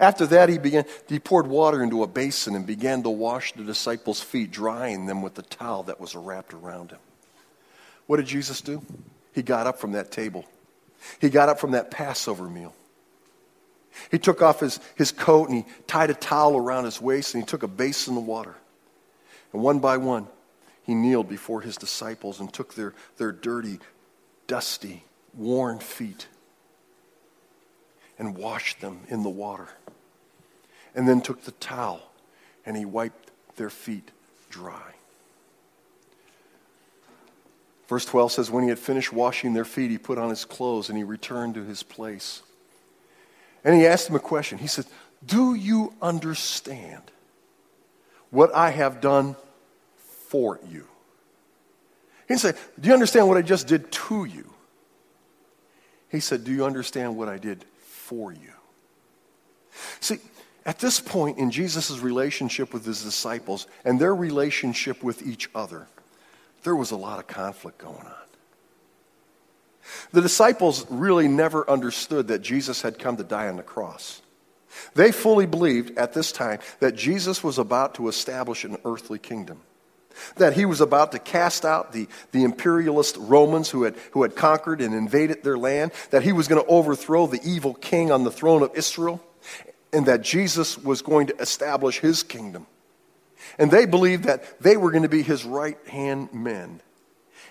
After 0.00 0.26
that, 0.26 0.48
he 0.48 0.58
began, 0.58 0.84
he 1.06 1.20
poured 1.20 1.46
water 1.46 1.80
into 1.80 2.02
a 2.02 2.08
basin 2.08 2.56
and 2.56 2.66
began 2.66 3.04
to 3.04 3.08
wash 3.08 3.52
the 3.52 3.62
disciples' 3.62 4.20
feet, 4.20 4.50
drying 4.50 5.06
them 5.06 5.22
with 5.22 5.36
the 5.36 5.42
towel 5.42 5.84
that 5.84 6.00
was 6.00 6.16
wrapped 6.16 6.52
around 6.54 6.90
him. 6.90 6.98
What 8.08 8.16
did 8.16 8.26
Jesus 8.26 8.62
do? 8.62 8.82
He 9.32 9.42
got 9.42 9.68
up 9.68 9.78
from 9.78 9.92
that 9.92 10.10
table. 10.10 10.44
He 11.20 11.30
got 11.30 11.48
up 11.48 11.60
from 11.60 11.70
that 11.70 11.92
Passover 11.92 12.48
meal. 12.48 12.74
He 14.10 14.18
took 14.18 14.42
off 14.42 14.58
his, 14.58 14.80
his 14.96 15.12
coat 15.12 15.50
and 15.50 15.58
he 15.58 15.70
tied 15.86 16.10
a 16.10 16.14
towel 16.14 16.56
around 16.56 16.86
his 16.86 17.00
waist 17.00 17.34
and 17.34 17.44
he 17.44 17.46
took 17.46 17.62
a 17.62 17.68
basin 17.68 18.16
of 18.16 18.26
water. 18.26 18.56
And 19.52 19.62
one 19.62 19.78
by 19.78 19.98
one, 19.98 20.26
he 20.88 20.94
kneeled 20.94 21.28
before 21.28 21.60
his 21.60 21.76
disciples 21.76 22.40
and 22.40 22.50
took 22.50 22.72
their, 22.72 22.94
their 23.18 23.30
dirty, 23.30 23.78
dusty, 24.46 25.04
worn 25.34 25.80
feet 25.80 26.28
and 28.18 28.34
washed 28.34 28.80
them 28.80 29.00
in 29.08 29.22
the 29.22 29.28
water. 29.28 29.68
And 30.94 31.06
then 31.06 31.20
took 31.20 31.44
the 31.44 31.50
towel 31.52 32.00
and 32.64 32.74
he 32.74 32.86
wiped 32.86 33.30
their 33.56 33.68
feet 33.68 34.10
dry. 34.48 34.94
Verse 37.86 38.06
12 38.06 38.32
says, 38.32 38.50
When 38.50 38.62
he 38.62 38.70
had 38.70 38.78
finished 38.78 39.12
washing 39.12 39.52
their 39.52 39.66
feet, 39.66 39.90
he 39.90 39.98
put 39.98 40.16
on 40.16 40.30
his 40.30 40.46
clothes 40.46 40.88
and 40.88 40.96
he 40.96 41.04
returned 41.04 41.52
to 41.56 41.64
his 41.64 41.82
place. 41.82 42.40
And 43.62 43.74
he 43.74 43.86
asked 43.86 44.06
them 44.06 44.16
a 44.16 44.20
question. 44.20 44.56
He 44.56 44.66
said, 44.66 44.86
Do 45.26 45.52
you 45.52 45.92
understand 46.00 47.02
what 48.30 48.54
I 48.54 48.70
have 48.70 49.02
done 49.02 49.36
for 50.28 50.60
you. 50.70 50.86
He 52.26 52.34
didn't 52.34 52.40
say, 52.40 52.52
Do 52.80 52.88
you 52.88 52.94
understand 52.94 53.28
what 53.28 53.36
I 53.36 53.42
just 53.42 53.66
did 53.66 53.90
to 53.90 54.24
you? 54.24 54.52
He 56.10 56.20
said, 56.20 56.44
Do 56.44 56.52
you 56.52 56.64
understand 56.64 57.16
what 57.16 57.28
I 57.28 57.38
did 57.38 57.64
for 57.78 58.32
you? 58.32 58.52
See, 60.00 60.18
at 60.66 60.78
this 60.78 61.00
point 61.00 61.38
in 61.38 61.50
Jesus' 61.50 61.98
relationship 62.00 62.72
with 62.72 62.84
his 62.84 63.02
disciples 63.02 63.66
and 63.84 63.98
their 63.98 64.14
relationship 64.14 65.02
with 65.02 65.26
each 65.26 65.48
other, 65.54 65.86
there 66.62 66.76
was 66.76 66.90
a 66.90 66.96
lot 66.96 67.18
of 67.18 67.26
conflict 67.26 67.78
going 67.78 67.96
on. 67.96 68.14
The 70.12 70.20
disciples 70.20 70.86
really 70.90 71.28
never 71.28 71.68
understood 71.70 72.28
that 72.28 72.42
Jesus 72.42 72.82
had 72.82 72.98
come 72.98 73.16
to 73.16 73.24
die 73.24 73.48
on 73.48 73.56
the 73.56 73.62
cross. 73.62 74.20
They 74.94 75.12
fully 75.12 75.46
believed 75.46 75.96
at 75.96 76.12
this 76.12 76.30
time 76.30 76.58
that 76.80 76.94
Jesus 76.94 77.42
was 77.42 77.58
about 77.58 77.94
to 77.94 78.08
establish 78.08 78.64
an 78.64 78.76
earthly 78.84 79.18
kingdom, 79.18 79.60
that 80.36 80.54
he 80.54 80.64
was 80.64 80.80
about 80.80 81.12
to 81.12 81.18
cast 81.18 81.64
out 81.64 81.92
the, 81.92 82.08
the 82.32 82.44
imperialist 82.44 83.16
Romans 83.18 83.70
who 83.70 83.84
had, 83.84 83.96
who 84.12 84.22
had 84.22 84.34
conquered 84.34 84.80
and 84.80 84.94
invaded 84.94 85.42
their 85.42 85.58
land, 85.58 85.92
that 86.10 86.22
he 86.22 86.32
was 86.32 86.48
going 86.48 86.62
to 86.62 86.68
overthrow 86.68 87.26
the 87.26 87.40
evil 87.44 87.74
king 87.74 88.10
on 88.10 88.24
the 88.24 88.30
throne 88.30 88.62
of 88.62 88.74
Israel, 88.74 89.22
and 89.92 90.06
that 90.06 90.22
Jesus 90.22 90.76
was 90.78 91.02
going 91.02 91.28
to 91.28 91.36
establish 91.38 92.00
his 92.00 92.22
kingdom. 92.22 92.66
And 93.58 93.70
they 93.70 93.86
believed 93.86 94.24
that 94.24 94.60
they 94.60 94.76
were 94.76 94.90
going 94.90 95.04
to 95.04 95.08
be 95.08 95.22
his 95.22 95.44
right 95.44 95.78
hand 95.86 96.32
men. 96.32 96.80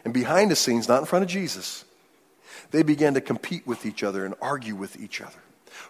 And 0.05 0.13
behind 0.13 0.51
the 0.51 0.55
scenes, 0.55 0.87
not 0.87 0.99
in 0.99 1.05
front 1.05 1.23
of 1.23 1.29
Jesus, 1.29 1.83
they 2.71 2.83
began 2.83 3.13
to 3.15 3.21
compete 3.21 3.65
with 3.65 3.85
each 3.85 4.03
other 4.03 4.25
and 4.25 4.35
argue 4.41 4.75
with 4.75 4.99
each 4.99 5.21
other. 5.21 5.39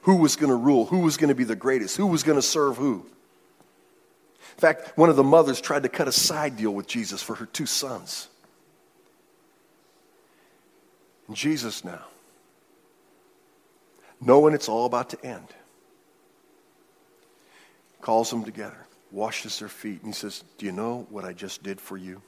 Who 0.04 0.18
was 0.18 0.36
going 0.36 0.50
to 0.50 0.56
rule? 0.56 0.86
Who 0.86 1.00
was 1.00 1.18
going 1.18 1.30
to 1.30 1.36
be 1.36 1.44
the 1.44 1.56
greatest? 1.56 1.98
Who 1.98 2.08
was 2.08 2.24
going 2.24 2.38
to 2.38 2.42
serve 2.42 2.78
who? 2.78 3.06
In 4.58 4.62
fact, 4.62 4.98
one 4.98 5.10
of 5.10 5.16
the 5.16 5.24
mothers 5.24 5.62
tried 5.62 5.84
to 5.84 5.90
cut 5.90 6.08
a 6.08 6.12
side 6.12 6.58
deal 6.58 6.74
with 6.74 6.88
Jesus 6.88 7.22
for 7.22 7.36
her 7.36 7.46
two 7.46 7.68
sons. 7.68 8.28
And 11.28 11.36
Jesus 11.36 11.86
now, 11.86 12.06
knowing 14.20 14.56
it's 14.56 14.68
all 14.68 14.88
about 14.88 15.12
to 15.12 15.24
end, 15.24 15.48
calls 18.02 18.32
them 18.32 18.44
together, 18.46 18.88
washes 19.12 19.60
their 19.60 19.70
feet, 19.70 20.02
and 20.02 20.08
he 20.08 20.14
says, 20.14 20.44
Do 20.58 20.66
you 20.66 20.72
know 20.72 21.06
what 21.12 21.24
I 21.24 21.34
just 21.34 21.62
did 21.62 21.80
for 21.80 21.96
you? 21.96 22.24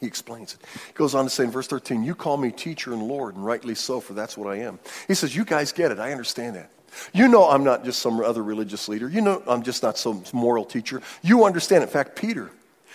He 0.00 0.06
explains 0.06 0.54
it. 0.54 0.60
He 0.88 0.92
goes 0.94 1.14
on 1.14 1.24
to 1.24 1.30
say 1.30 1.44
in 1.44 1.50
verse 1.52 1.68
13, 1.68 2.02
You 2.02 2.16
call 2.16 2.38
me 2.38 2.50
teacher 2.50 2.92
and 2.92 3.02
Lord, 3.02 3.36
and 3.36 3.46
rightly 3.46 3.76
so, 3.76 4.00
for 4.00 4.14
that's 4.14 4.36
what 4.36 4.48
I 4.48 4.62
am. 4.62 4.80
He 5.06 5.14
says, 5.14 5.36
You 5.36 5.44
guys 5.44 5.70
get 5.70 5.92
it. 5.92 6.00
I 6.00 6.10
understand 6.10 6.56
that. 6.56 6.72
You 7.12 7.28
know 7.28 7.48
I'm 7.48 7.64
not 7.64 7.84
just 7.84 8.00
some 8.00 8.20
other 8.20 8.42
religious 8.42 8.88
leader. 8.88 9.08
You 9.08 9.20
know 9.20 9.42
I'm 9.46 9.62
just 9.62 9.82
not 9.82 9.98
some 9.98 10.24
moral 10.32 10.64
teacher. 10.64 11.02
You 11.22 11.44
understand. 11.44 11.82
In 11.82 11.88
fact, 11.88 12.16
Peter, 12.16 12.50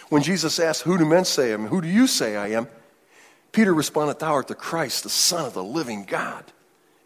when 0.09 0.23
Jesus 0.23 0.59
asked, 0.59 0.83
Who 0.83 0.97
do 0.97 1.05
men 1.05 1.25
say 1.25 1.51
I 1.51 1.53
am? 1.53 1.67
Who 1.67 1.81
do 1.81 1.87
you 1.87 2.07
say 2.07 2.35
I 2.35 2.49
am? 2.49 2.67
Peter 3.51 3.73
responded, 3.73 4.19
Thou 4.19 4.33
art 4.33 4.47
the 4.47 4.55
Christ, 4.55 5.03
the 5.03 5.09
Son 5.09 5.45
of 5.45 5.53
the 5.53 5.63
living 5.63 6.05
God. 6.05 6.45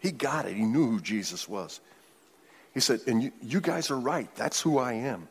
He 0.00 0.10
got 0.10 0.46
it. 0.46 0.54
He 0.54 0.64
knew 0.64 0.90
who 0.90 1.00
Jesus 1.00 1.48
was. 1.48 1.80
He 2.74 2.80
said, 2.80 3.00
And 3.06 3.22
you, 3.22 3.32
you 3.42 3.60
guys 3.60 3.90
are 3.90 3.98
right. 3.98 4.32
That's 4.36 4.60
who 4.60 4.78
I 4.78 4.94
am. 4.94 5.28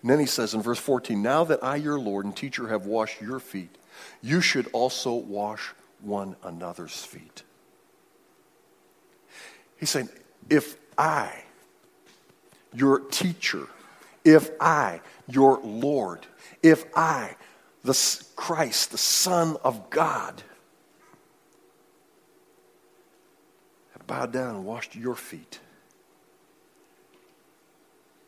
And 0.00 0.10
then 0.10 0.18
he 0.18 0.26
says 0.26 0.54
in 0.54 0.62
verse 0.62 0.78
14, 0.78 1.22
Now 1.22 1.44
that 1.44 1.62
I, 1.62 1.76
your 1.76 1.98
Lord 1.98 2.24
and 2.24 2.36
teacher, 2.36 2.68
have 2.68 2.86
washed 2.86 3.20
your 3.20 3.38
feet, 3.38 3.76
you 4.20 4.40
should 4.40 4.68
also 4.72 5.14
wash 5.14 5.72
one 6.00 6.34
another's 6.42 7.04
feet. 7.04 7.44
He's 9.76 9.90
saying, 9.90 10.08
If 10.50 10.76
I, 10.96 11.44
your 12.72 13.00
teacher, 13.00 13.66
if 14.24 14.50
I, 14.60 15.00
your 15.28 15.60
Lord, 15.62 16.26
if 16.62 16.84
I, 16.94 17.36
the 17.84 18.24
Christ, 18.36 18.90
the 18.90 18.98
Son 18.98 19.56
of 19.64 19.90
God, 19.90 20.42
have 23.92 24.06
bowed 24.06 24.32
down 24.32 24.56
and 24.56 24.64
washed 24.64 24.94
your 24.94 25.14
feet, 25.14 25.60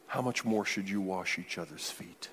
how 0.06 0.22
much 0.22 0.44
more 0.44 0.64
should 0.64 0.88
you 0.88 1.00
wash 1.00 1.38
each 1.38 1.58
other's 1.58 1.90
feet? 1.90 2.28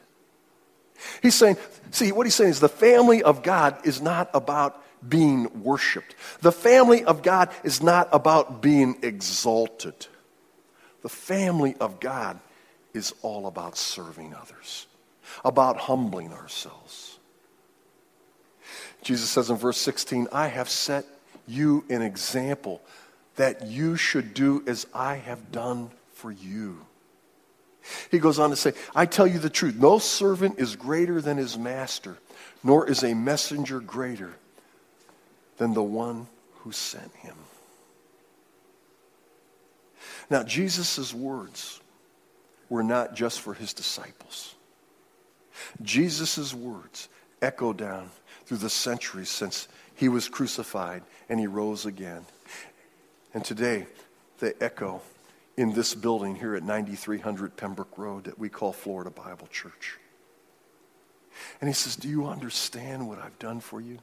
He's 1.21 1.35
saying, 1.35 1.57
see, 1.91 2.11
what 2.11 2.25
he's 2.25 2.35
saying 2.35 2.49
is 2.49 2.59
the 2.59 2.69
family 2.69 3.23
of 3.23 3.43
God 3.43 3.77
is 3.85 4.01
not 4.01 4.29
about 4.33 4.81
being 5.07 5.63
worshiped. 5.63 6.15
The 6.41 6.51
family 6.51 7.03
of 7.03 7.21
God 7.23 7.49
is 7.63 7.81
not 7.81 8.09
about 8.11 8.61
being 8.61 8.97
exalted. 9.01 10.07
The 11.01 11.09
family 11.09 11.75
of 11.79 11.99
God 11.99 12.39
is 12.93 13.13
all 13.21 13.47
about 13.47 13.77
serving 13.77 14.33
others, 14.35 14.87
about 15.43 15.77
humbling 15.77 16.33
ourselves. 16.33 17.19
Jesus 19.01 19.29
says 19.29 19.49
in 19.49 19.57
verse 19.57 19.77
16, 19.77 20.27
I 20.31 20.47
have 20.47 20.69
set 20.69 21.05
you 21.47 21.83
an 21.89 22.01
example 22.01 22.81
that 23.35 23.65
you 23.65 23.95
should 23.95 24.33
do 24.33 24.63
as 24.67 24.85
I 24.93 25.15
have 25.15 25.51
done 25.51 25.89
for 26.13 26.31
you. 26.31 26.85
He 28.09 28.19
goes 28.19 28.39
on 28.39 28.49
to 28.51 28.55
say, 28.55 28.73
I 28.95 29.05
tell 29.05 29.27
you 29.27 29.39
the 29.39 29.49
truth. 29.49 29.75
No 29.75 29.99
servant 29.99 30.59
is 30.59 30.75
greater 30.75 31.21
than 31.21 31.37
his 31.37 31.57
master, 31.57 32.17
nor 32.63 32.87
is 32.87 33.03
a 33.03 33.13
messenger 33.13 33.79
greater 33.79 34.33
than 35.57 35.73
the 35.73 35.83
one 35.83 36.27
who 36.59 36.71
sent 36.71 37.13
him. 37.15 37.35
Now, 40.29 40.43
Jesus' 40.43 41.13
words 41.13 41.81
were 42.69 42.83
not 42.83 43.15
just 43.15 43.41
for 43.41 43.53
his 43.53 43.73
disciples. 43.73 44.55
Jesus' 45.81 46.53
words 46.53 47.09
echo 47.41 47.73
down 47.73 48.09
through 48.45 48.57
the 48.57 48.69
centuries 48.69 49.29
since 49.29 49.67
he 49.95 50.09
was 50.09 50.29
crucified 50.29 51.03
and 51.29 51.39
he 51.39 51.47
rose 51.47 51.85
again. 51.85 52.25
And 53.33 53.43
today, 53.43 53.87
they 54.39 54.53
echo 54.59 55.01
in 55.57 55.73
this 55.73 55.93
building 55.93 56.35
here 56.35 56.55
at 56.55 56.63
9300 56.63 57.55
Pembroke 57.57 57.97
Road 57.97 58.25
that 58.25 58.39
we 58.39 58.49
call 58.49 58.73
Florida 58.73 59.09
Bible 59.09 59.47
Church. 59.51 59.97
And 61.59 61.67
he 61.67 61.73
says, 61.73 61.95
Do 61.95 62.07
you 62.07 62.27
understand 62.27 63.07
what 63.07 63.19
I've 63.19 63.37
done 63.39 63.59
for 63.59 63.81
you? 63.81 63.99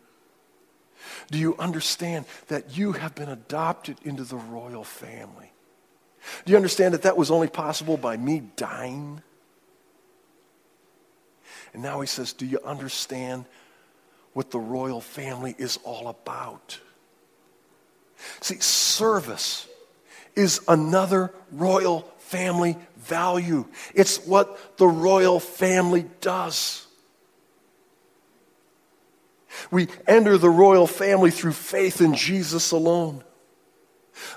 Do 1.31 1.39
you 1.39 1.57
understand 1.59 2.27
that 2.49 2.77
you 2.77 2.93
have 2.93 3.15
been 3.15 3.29
adopted 3.29 3.99
into 4.03 4.25
the 4.25 4.37
royal 4.37 4.85
family? 4.85 5.53
Do 6.45 6.53
you 6.53 6.57
understand 6.57 6.95
that 6.95 7.03
that 7.03 7.17
was 7.17 7.31
only 7.31 7.49
possible 7.49 7.97
by 7.97 8.17
me 8.17 8.43
dying? 8.57 9.23
And 11.73 11.83
now 11.83 12.01
he 12.01 12.07
says, 12.07 12.33
Do 12.33 12.47
you 12.47 12.59
understand 12.65 13.45
what 14.33 14.51
the 14.51 14.59
royal 14.59 15.01
family 15.01 15.55
is 15.59 15.79
all 15.85 16.09
about? 16.09 16.79
See, 18.41 18.59
service 18.59 19.69
is 20.39 20.61
another 20.69 21.33
royal 21.53 22.03
family 22.19 22.77
value. 22.97 23.67
It's 23.95 24.25
what 24.25 24.79
the 24.79 24.87
royal 24.87 25.41
family 25.41 26.07
does. 26.21 26.87
We 29.71 29.89
enter 30.07 30.39
the 30.39 30.51
royal 30.51 30.87
family 30.87 31.31
through 31.31 31.53
faith 31.53 32.01
in 32.01 32.15
Jesus 32.15 32.71
alone. 32.71 33.25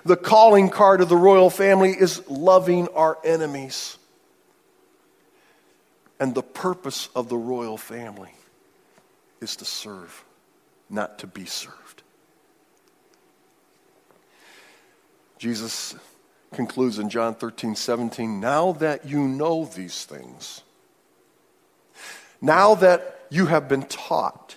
The 0.03 0.17
calling 0.17 0.69
card 0.69 1.01
of 1.01 1.09
the 1.09 1.17
royal 1.17 1.49
family 1.49 1.91
is 1.91 2.27
loving 2.27 2.87
our 2.89 3.17
enemies. 3.23 3.97
And 6.19 6.33
the 6.33 6.43
purpose 6.43 7.09
of 7.15 7.29
the 7.29 7.37
royal 7.37 7.77
family 7.77 8.33
is 9.41 9.55
to 9.57 9.65
serve, 9.65 10.23
not 10.89 11.19
to 11.19 11.27
be 11.27 11.45
served. 11.45 12.00
Jesus 15.41 15.95
concludes 16.53 16.99
in 16.99 17.09
John 17.09 17.33
13, 17.33 17.75
17, 17.75 18.39
now 18.39 18.73
that 18.73 19.07
you 19.07 19.27
know 19.27 19.65
these 19.65 20.05
things, 20.05 20.61
now 22.39 22.75
that 22.75 23.25
you 23.31 23.47
have 23.47 23.67
been 23.67 23.81
taught, 23.81 24.55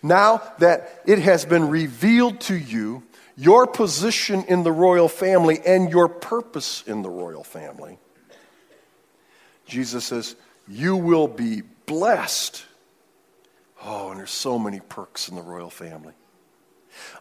now 0.00 0.42
that 0.60 1.02
it 1.06 1.18
has 1.18 1.44
been 1.44 1.68
revealed 1.68 2.38
to 2.42 2.56
you 2.56 3.02
your 3.36 3.66
position 3.66 4.44
in 4.44 4.62
the 4.62 4.70
royal 4.70 5.08
family 5.08 5.58
and 5.66 5.90
your 5.90 6.06
purpose 6.06 6.84
in 6.86 7.02
the 7.02 7.10
royal 7.10 7.42
family, 7.42 7.98
Jesus 9.66 10.04
says, 10.04 10.36
you 10.68 10.94
will 10.94 11.26
be 11.26 11.62
blessed. 11.86 12.64
Oh, 13.84 14.10
and 14.10 14.20
there's 14.20 14.30
so 14.30 14.56
many 14.56 14.78
perks 14.78 15.28
in 15.28 15.34
the 15.34 15.42
royal 15.42 15.68
family. 15.68 16.14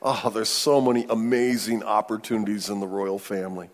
Oh, 0.01 0.29
there's 0.33 0.49
so 0.49 0.81
many 0.81 1.05
amazing 1.09 1.83
opportunities 1.83 2.69
in 2.69 2.79
the 2.79 2.87
royal 2.87 3.19
family. 3.19 3.69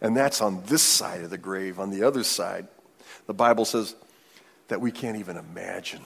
And 0.00 0.16
that's 0.16 0.40
on 0.40 0.62
this 0.64 0.82
side 0.82 1.22
of 1.22 1.30
the 1.30 1.38
grave. 1.38 1.78
On 1.78 1.90
the 1.90 2.04
other 2.04 2.24
side, 2.24 2.68
the 3.26 3.34
Bible 3.34 3.64
says 3.64 3.94
that 4.68 4.80
we 4.80 4.90
can't 4.90 5.18
even 5.18 5.36
imagine. 5.36 6.02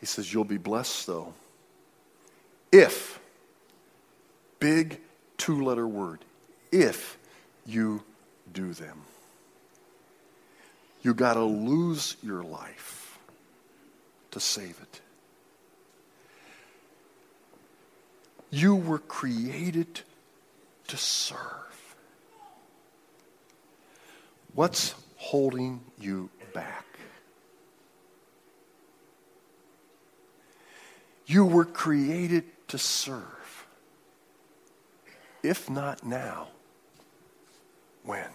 He 0.00 0.06
says, 0.06 0.32
You'll 0.32 0.44
be 0.44 0.58
blessed, 0.58 1.06
though, 1.06 1.34
if, 2.72 3.20
big 4.58 5.00
two 5.36 5.64
letter 5.64 5.86
word, 5.86 6.24
if 6.72 7.18
you 7.66 8.02
do 8.52 8.72
them. 8.72 9.02
You 11.02 11.14
got 11.14 11.34
to 11.34 11.44
lose 11.44 12.16
your 12.22 12.42
life 12.42 13.18
to 14.30 14.40
save 14.40 14.78
it. 14.80 15.00
You 18.54 18.76
were 18.76 19.00
created 19.00 20.02
to 20.86 20.96
serve. 20.96 21.96
What's 24.54 24.94
holding 25.16 25.80
you 25.98 26.30
back? 26.52 26.86
You 31.26 31.44
were 31.44 31.64
created 31.64 32.44
to 32.68 32.78
serve. 32.78 33.66
If 35.42 35.68
not 35.68 36.06
now, 36.06 36.46
when? 38.04 38.30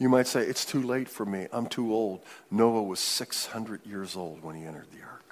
You 0.00 0.08
might 0.08 0.26
say, 0.26 0.40
It's 0.40 0.64
too 0.64 0.82
late 0.82 1.08
for 1.08 1.24
me. 1.24 1.46
I'm 1.52 1.68
too 1.68 1.94
old. 1.94 2.22
Noah 2.50 2.82
was 2.82 2.98
600 2.98 3.86
years 3.86 4.16
old 4.16 4.42
when 4.42 4.56
he 4.56 4.64
entered 4.64 4.88
the 4.90 5.06
ark. 5.06 5.23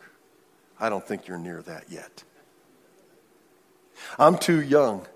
I 0.82 0.88
don't 0.88 1.06
think 1.06 1.28
you're 1.28 1.38
near 1.38 1.62
that 1.62 1.84
yet. 1.90 2.24
I'm 4.18 4.36
too 4.36 4.60
young. 4.60 5.06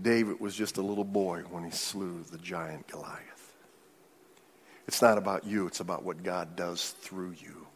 David 0.00 0.38
was 0.38 0.54
just 0.54 0.76
a 0.76 0.80
little 0.80 1.02
boy 1.04 1.42
when 1.50 1.64
he 1.64 1.72
slew 1.72 2.22
the 2.30 2.38
giant 2.38 2.86
Goliath. 2.86 3.52
It's 4.86 5.02
not 5.02 5.18
about 5.18 5.44
you, 5.44 5.66
it's 5.66 5.80
about 5.80 6.04
what 6.04 6.22
God 6.22 6.54
does 6.54 6.90
through 7.00 7.34
you. 7.42 7.66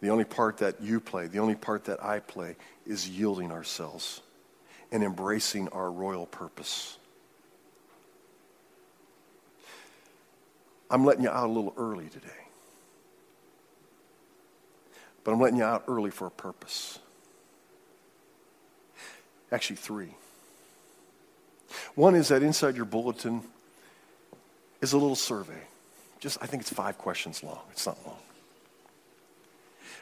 The 0.00 0.10
only 0.10 0.24
part 0.24 0.58
that 0.58 0.80
you 0.80 1.00
play, 1.00 1.26
the 1.26 1.40
only 1.40 1.56
part 1.56 1.84
that 1.86 2.02
I 2.04 2.20
play, 2.20 2.54
is 2.86 3.08
yielding 3.08 3.50
ourselves 3.50 4.22
and 4.92 5.02
embracing 5.02 5.68
our 5.70 5.90
royal 5.90 6.26
purpose. 6.26 6.96
I'm 10.88 11.04
letting 11.04 11.24
you 11.24 11.30
out 11.30 11.48
a 11.48 11.52
little 11.52 11.74
early 11.76 12.08
today. 12.08 12.49
But 15.24 15.32
I'm 15.32 15.40
letting 15.40 15.58
you 15.58 15.64
out 15.64 15.84
early 15.88 16.10
for 16.10 16.26
a 16.26 16.30
purpose. 16.30 16.98
Actually, 19.52 19.76
three. 19.76 20.14
One 21.94 22.14
is 22.14 22.28
that 22.28 22.42
inside 22.42 22.76
your 22.76 22.84
bulletin 22.84 23.42
is 24.80 24.92
a 24.92 24.98
little 24.98 25.16
survey. 25.16 25.62
Just, 26.20 26.38
I 26.42 26.46
think 26.46 26.62
it's 26.62 26.72
five 26.72 26.98
questions 26.98 27.42
long. 27.42 27.60
It's 27.70 27.86
not 27.86 27.98
long. 28.06 28.18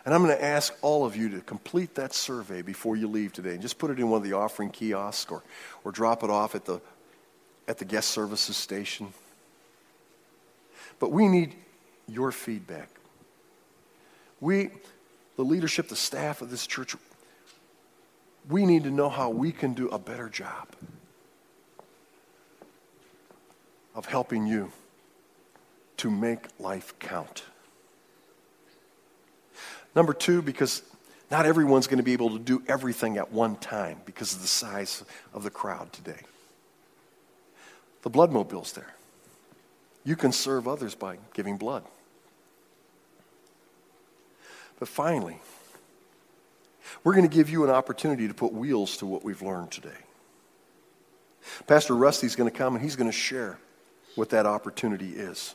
And 0.05 0.15
I'm 0.15 0.25
going 0.25 0.37
to 0.37 0.45
ask 0.45 0.75
all 0.81 1.05
of 1.05 1.17
you 1.17 1.29
to 1.31 1.41
complete 1.41 1.95
that 1.97 2.15
survey 2.15 2.63
before 2.63 2.97
you 2.97 3.09
leave 3.09 3.33
today. 3.33 3.53
And 3.53 3.63
just 3.63 3.79
put 3.79 3.91
it 3.91 3.99
in 3.99 4.09
one 4.09 4.19
of 4.19 4.29
the 4.29 4.37
offering 4.37 4.71
kiosks 4.71 5.31
or, 5.31 5.43
or 5.85 5.93
drop 5.93 6.23
it 6.23 6.31
off 6.31 6.55
at 6.55 6.65
the, 6.65 6.81
at 7.67 7.79
the 7.79 7.85
guest 7.85 8.11
services 8.11 8.57
station. 8.57 9.13
But 10.99 11.13
we 11.13 11.29
need 11.29 11.55
your 12.07 12.33
feedback. 12.33 12.89
We, 14.41 14.71
the 15.39 15.45
leadership, 15.45 15.87
the 15.87 15.95
staff 15.95 16.43
of 16.43 16.51
this 16.51 16.67
church, 16.67 16.97
we 18.51 18.67
need 18.67 18.83
to 18.83 18.91
know 18.91 19.09
how 19.09 19.31
we 19.31 19.53
can 19.53 19.73
do 19.73 19.89
a 19.89 19.99
better 19.99 20.29
job 20.29 20.67
of 23.95 24.05
helping 24.07 24.49
you 24.49 24.73
to 25.97 26.11
make 26.11 26.41
life 26.59 26.93
count. 26.99 27.45
Number 29.95 30.13
two, 30.13 30.43
because 30.43 30.83
not 31.31 31.47
everyone's 31.47 31.87
going 31.87 31.99
to 31.99 32.03
be 32.03 32.15
able 32.15 32.31
to 32.31 32.41
do 32.41 32.61
everything 32.67 33.17
at 33.17 33.31
one 33.31 33.55
time 33.55 34.01
because 34.05 34.35
of 34.35 34.43
the 34.43 34.49
size 34.49 35.05
of 35.33 35.45
the 35.45 35.51
crowd 35.51 35.93
today. 35.93 36.23
The 38.03 38.11
blood 38.11 38.33
mobile's 38.33 38.73
there. 38.73 38.93
You 40.03 40.17
can 40.17 40.33
serve 40.33 40.67
others 40.67 40.97
by 40.97 41.19
giving 41.33 41.59
blood. 41.59 41.85
But 44.79 44.89
finally, 44.89 45.41
we're 47.05 47.15
going 47.15 47.29
to 47.29 47.35
give 47.35 47.51
you 47.51 47.65
an 47.65 47.71
opportunity 47.71 48.29
to 48.29 48.35
put 48.35 48.53
wheels 48.53 48.97
to 48.99 49.07
what 49.07 49.25
we've 49.25 49.43
learned 49.43 49.71
today. 49.71 49.91
Pastor 51.67 51.95
Rusty's 51.95 52.37
going 52.37 52.51
to 52.51 52.57
come 52.57 52.75
and 52.75 52.83
he's 52.83 52.97
going 52.97 53.11
to 53.11 53.17
share 53.17 53.59
what 54.15 54.31
that 54.31 54.47
opportunity 54.47 55.11
is. 55.11 55.55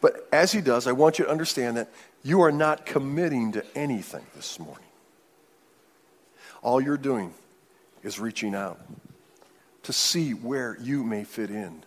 But 0.00 0.28
as 0.32 0.52
he 0.52 0.60
does, 0.60 0.86
I 0.86 0.92
want 0.92 1.18
you 1.18 1.26
to 1.26 1.30
understand 1.30 1.76
that 1.76 1.90
you 2.22 2.40
are 2.40 2.52
not 2.52 2.86
committing 2.86 3.52
to 3.52 3.64
anything 3.76 4.24
this 4.34 4.58
morning. 4.58 4.84
All 6.62 6.80
you're 6.80 6.96
doing 6.96 7.32
is 8.02 8.18
reaching 8.18 8.54
out 8.54 8.80
to 9.82 9.92
see 9.92 10.32
where 10.32 10.76
you 10.80 11.04
may 11.04 11.24
fit 11.24 11.50
in 11.50 11.82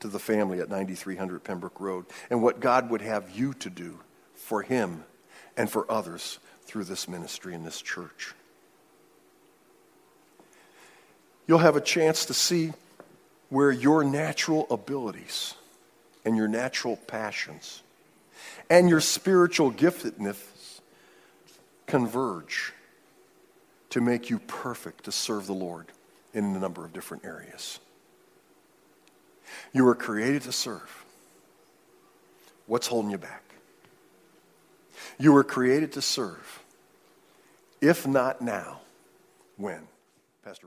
to 0.00 0.08
the 0.08 0.18
family 0.18 0.60
at 0.60 0.68
9300 0.68 1.42
Pembroke 1.44 1.80
Road 1.80 2.06
and 2.30 2.42
what 2.42 2.60
God 2.60 2.90
would 2.90 3.02
have 3.02 3.30
you 3.30 3.54
to 3.54 3.70
do 3.70 3.98
for 4.50 4.62
him 4.62 5.04
and 5.56 5.70
for 5.70 5.88
others 5.88 6.40
through 6.64 6.82
this 6.82 7.06
ministry 7.06 7.54
in 7.54 7.62
this 7.62 7.80
church. 7.80 8.34
You'll 11.46 11.58
have 11.58 11.76
a 11.76 11.80
chance 11.80 12.26
to 12.26 12.34
see 12.34 12.72
where 13.48 13.70
your 13.70 14.02
natural 14.02 14.66
abilities 14.68 15.54
and 16.24 16.36
your 16.36 16.48
natural 16.48 16.96
passions 16.96 17.84
and 18.68 18.88
your 18.88 19.00
spiritual 19.00 19.70
giftedness 19.70 20.80
converge 21.86 22.72
to 23.90 24.00
make 24.00 24.30
you 24.30 24.40
perfect 24.40 25.04
to 25.04 25.12
serve 25.12 25.46
the 25.46 25.52
Lord 25.52 25.86
in 26.34 26.56
a 26.56 26.58
number 26.58 26.84
of 26.84 26.92
different 26.92 27.24
areas. 27.24 27.78
You 29.72 29.84
were 29.84 29.94
created 29.94 30.42
to 30.42 30.52
serve. 30.52 31.04
What's 32.66 32.88
holding 32.88 33.12
you 33.12 33.18
back? 33.18 33.49
You 35.20 35.32
were 35.32 35.44
created 35.44 35.92
to 35.92 36.02
serve. 36.02 36.62
If 37.82 38.06
not 38.06 38.40
now, 38.40 38.80
when? 39.56 39.86
Pastor 40.42 40.66